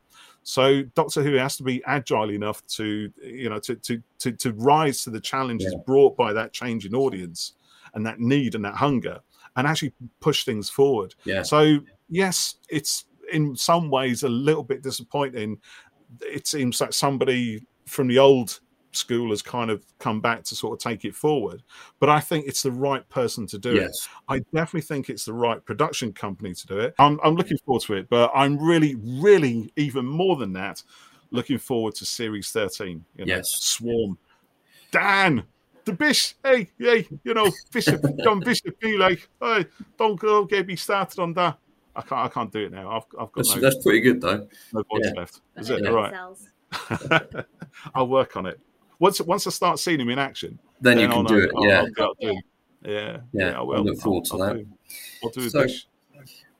So 0.47 0.83
Doctor 0.93 1.23
Who 1.23 1.33
has 1.33 1.57
to 1.57 1.63
be 1.63 1.83
agile 1.85 2.29
enough 2.29 2.65
to, 2.67 3.11
you 3.21 3.49
know, 3.49 3.57
to 3.59 3.75
to 3.75 4.01
to, 4.19 4.31
to 4.31 4.53
rise 4.53 5.03
to 5.03 5.09
the 5.09 5.19
challenges 5.19 5.73
yeah. 5.73 5.83
brought 5.87 6.15
by 6.15 6.33
that 6.33 6.53
change 6.53 6.85
in 6.85 6.93
audience 6.93 7.53
and 7.95 8.05
that 8.05 8.19
need 8.19 8.53
and 8.53 8.63
that 8.63 8.75
hunger, 8.75 9.19
and 9.55 9.65
actually 9.65 9.91
push 10.19 10.45
things 10.45 10.69
forward. 10.69 11.15
Yeah. 11.23 11.41
So 11.41 11.79
yes, 12.09 12.57
it's 12.69 13.05
in 13.33 13.55
some 13.55 13.89
ways 13.89 14.21
a 14.21 14.29
little 14.29 14.63
bit 14.63 14.83
disappointing. 14.83 15.59
It 16.21 16.45
seems 16.45 16.79
like 16.79 16.93
somebody 16.93 17.65
from 17.87 18.07
the 18.07 18.19
old 18.19 18.59
school 18.95 19.29
has 19.29 19.41
kind 19.41 19.69
of 19.69 19.85
come 19.99 20.21
back 20.21 20.43
to 20.43 20.55
sort 20.55 20.73
of 20.73 20.79
take 20.79 21.05
it 21.05 21.15
forward. 21.15 21.63
But 21.99 22.09
I 22.09 22.19
think 22.19 22.45
it's 22.47 22.63
the 22.63 22.71
right 22.71 23.07
person 23.09 23.47
to 23.47 23.57
do 23.57 23.75
yes. 23.75 23.89
it. 23.89 24.09
I 24.29 24.39
definitely 24.53 24.81
think 24.81 25.09
it's 25.09 25.25
the 25.25 25.33
right 25.33 25.63
production 25.63 26.13
company 26.13 26.53
to 26.53 26.67
do 26.67 26.79
it. 26.79 26.95
I'm, 26.99 27.19
I'm 27.23 27.35
looking 27.35 27.57
forward 27.65 27.83
to 27.83 27.93
it, 27.95 28.09
but 28.09 28.31
I'm 28.33 28.57
really, 28.57 28.95
really, 28.95 29.71
even 29.75 30.05
more 30.05 30.35
than 30.35 30.53
that, 30.53 30.83
looking 31.31 31.57
forward 31.57 31.95
to 31.95 32.05
Series 32.05 32.51
13. 32.51 33.03
You 33.17 33.25
know, 33.25 33.35
yes. 33.35 33.49
Swarm. 33.49 34.17
Dan, 34.91 35.43
the 35.85 35.93
Bish, 35.93 36.35
hey, 36.43 36.69
hey, 36.77 37.07
you 37.23 37.33
know, 37.33 37.51
Bishop, 37.71 38.03
Don 38.23 38.39
Bishop, 38.39 38.79
be 38.79 38.97
like, 38.97 39.27
hey, 39.41 39.65
don't 39.97 40.19
go 40.19 40.45
get 40.45 40.67
me 40.67 40.75
started 40.75 41.19
on 41.19 41.33
that. 41.33 41.57
I 41.95 42.01
can't, 42.01 42.21
I 42.25 42.27
can't 42.27 42.51
do 42.51 42.65
it 42.65 42.71
now. 42.71 42.89
I've, 42.89 43.03
I've 43.19 43.31
got 43.31 43.35
that's, 43.35 43.55
no, 43.55 43.61
that's 43.61 43.83
pretty 43.83 44.01
good 44.01 44.19
though. 44.19 44.47
No 44.73 44.83
voice 44.91 45.01
yeah. 45.03 45.11
left. 45.19 45.41
Is 45.55 45.69
it 45.69 45.83
yeah. 45.83 45.89
all 45.89 45.95
right? 45.95 47.45
I'll 47.95 48.07
work 48.07 48.35
on 48.35 48.47
it 48.47 48.59
once 48.99 49.21
once 49.21 49.47
I 49.47 49.49
start 49.49 49.79
seeing 49.79 49.99
him 49.99 50.09
in 50.09 50.19
action, 50.19 50.59
then, 50.81 50.97
then 50.97 51.03
you 51.03 51.07
can 51.09 51.17
I'll 51.17 51.23
do 51.23 51.39
it. 51.39 51.51
I'll, 51.55 51.67
yeah. 51.67 51.85
I'll 51.99 52.13
yeah. 52.19 52.31
yeah, 52.83 53.17
yeah, 53.33 53.59
I 53.59 53.61
will. 53.61 53.75
I 53.75 53.79
look 53.79 53.99
forward 53.99 54.25
to 54.25 54.37
that. 54.37 54.65
I'll 55.23 55.29
do, 55.29 55.49
so, 55.49 55.67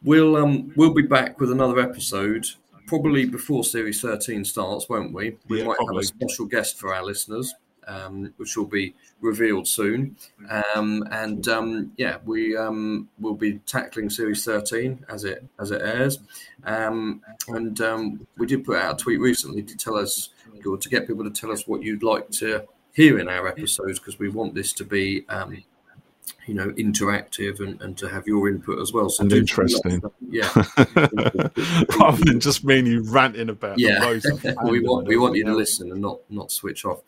we'll 0.03 0.35
um 0.35 0.71
we'll 0.75 0.93
be 0.93 1.01
back 1.01 1.39
with 1.39 1.51
another 1.51 1.79
episode 1.79 2.45
probably 2.87 3.25
before 3.25 3.63
series 3.63 3.99
13 4.01 4.45
starts 4.45 4.87
won't 4.87 5.11
we 5.11 5.35
we 5.47 5.59
yeah, 5.59 5.65
might 5.65 5.77
probably. 5.77 5.95
have 5.95 6.03
a 6.03 6.05
special 6.05 6.45
guest 6.45 6.79
for 6.79 6.93
our 6.93 7.03
listeners 7.03 7.53
um, 7.87 8.33
which 8.37 8.55
will 8.57 8.65
be 8.65 8.93
revealed 9.21 9.67
soon. 9.67 10.15
Um, 10.49 11.07
and 11.11 11.47
um, 11.47 11.93
yeah 11.97 12.17
we 12.25 12.55
um, 12.55 13.09
will 13.19 13.35
be 13.35 13.59
tackling 13.59 14.09
series 14.09 14.43
13 14.45 15.05
as 15.09 15.23
it 15.23 15.45
as 15.59 15.71
it 15.71 15.81
airs. 15.81 16.19
Um, 16.65 17.21
and 17.47 17.79
um, 17.81 18.27
we 18.37 18.45
did 18.47 18.65
put 18.65 18.77
out 18.77 18.99
a 18.99 19.03
tweet 19.03 19.19
recently 19.19 19.63
to 19.63 19.77
tell 19.77 19.95
us 19.95 20.29
or 20.65 20.77
to 20.77 20.89
get 20.89 21.07
people 21.07 21.23
to 21.23 21.29
tell 21.29 21.51
us 21.51 21.67
what 21.67 21.83
you'd 21.83 22.03
like 22.03 22.29
to 22.31 22.63
hear 22.93 23.19
in 23.19 23.27
our 23.27 23.47
episodes 23.47 23.99
because 23.99 24.17
we 24.17 24.29
want 24.29 24.55
this 24.55 24.73
to 24.73 24.83
be 24.83 25.25
you 26.47 26.53
know 26.53 26.69
interactive 26.71 27.59
and, 27.59 27.81
and 27.81 27.97
to 27.97 28.07
have 28.07 28.27
your 28.27 28.47
input 28.47 28.79
as 28.79 28.93
well. 28.93 29.09
So 29.09 29.23
and 29.23 29.33
interesting. 29.33 30.01
yeah. 30.29 30.49
Rather 31.99 32.23
than 32.23 32.39
just 32.39 32.63
me 32.63 32.79
and 32.79 32.87
you 32.87 33.03
ranting 33.03 33.49
about 33.49 33.79
yeah. 33.79 33.99
we 34.65 34.81
want 34.81 35.07
we 35.07 35.17
want 35.17 35.35
you 35.35 35.43
to 35.45 35.55
listen 35.55 35.91
and 35.91 36.01
not 36.01 36.19
not 36.29 36.51
switch 36.51 36.85
off. 36.85 37.01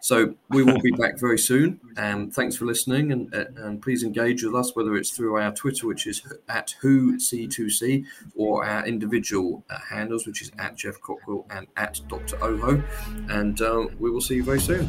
So 0.00 0.34
we 0.48 0.62
will 0.62 0.80
be 0.80 0.90
back 0.92 1.18
very 1.18 1.38
soon. 1.38 1.78
And 1.96 2.14
um, 2.14 2.30
thanks 2.30 2.56
for 2.56 2.64
listening 2.64 3.12
and, 3.12 3.34
uh, 3.34 3.44
and 3.56 3.82
please 3.82 4.02
engage 4.02 4.42
with 4.42 4.54
us 4.54 4.74
whether 4.74 4.96
it's 4.96 5.10
through 5.10 5.36
our 5.36 5.52
twitter 5.52 5.86
which 5.86 6.06
is 6.06 6.22
at 6.48 6.74
who 6.80 7.18
c2c 7.18 8.04
or 8.34 8.64
our 8.64 8.86
individual 8.86 9.64
uh, 9.68 9.78
handles 9.90 10.26
which 10.26 10.40
is 10.40 10.50
at 10.58 10.76
jeff 10.76 11.00
cockrell 11.00 11.46
and 11.50 11.66
at 11.76 12.00
dr 12.08 12.36
oho. 12.42 12.82
And 13.28 13.60
um, 13.60 13.90
we 13.98 14.10
will 14.10 14.20
see 14.20 14.36
you 14.36 14.44
very 14.44 14.60
soon. 14.60 14.88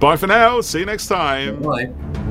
Bye 0.00 0.16
for 0.16 0.26
now. 0.26 0.60
See 0.60 0.80
you 0.80 0.86
next 0.86 1.06
time. 1.06 1.62
Bye 1.62 2.25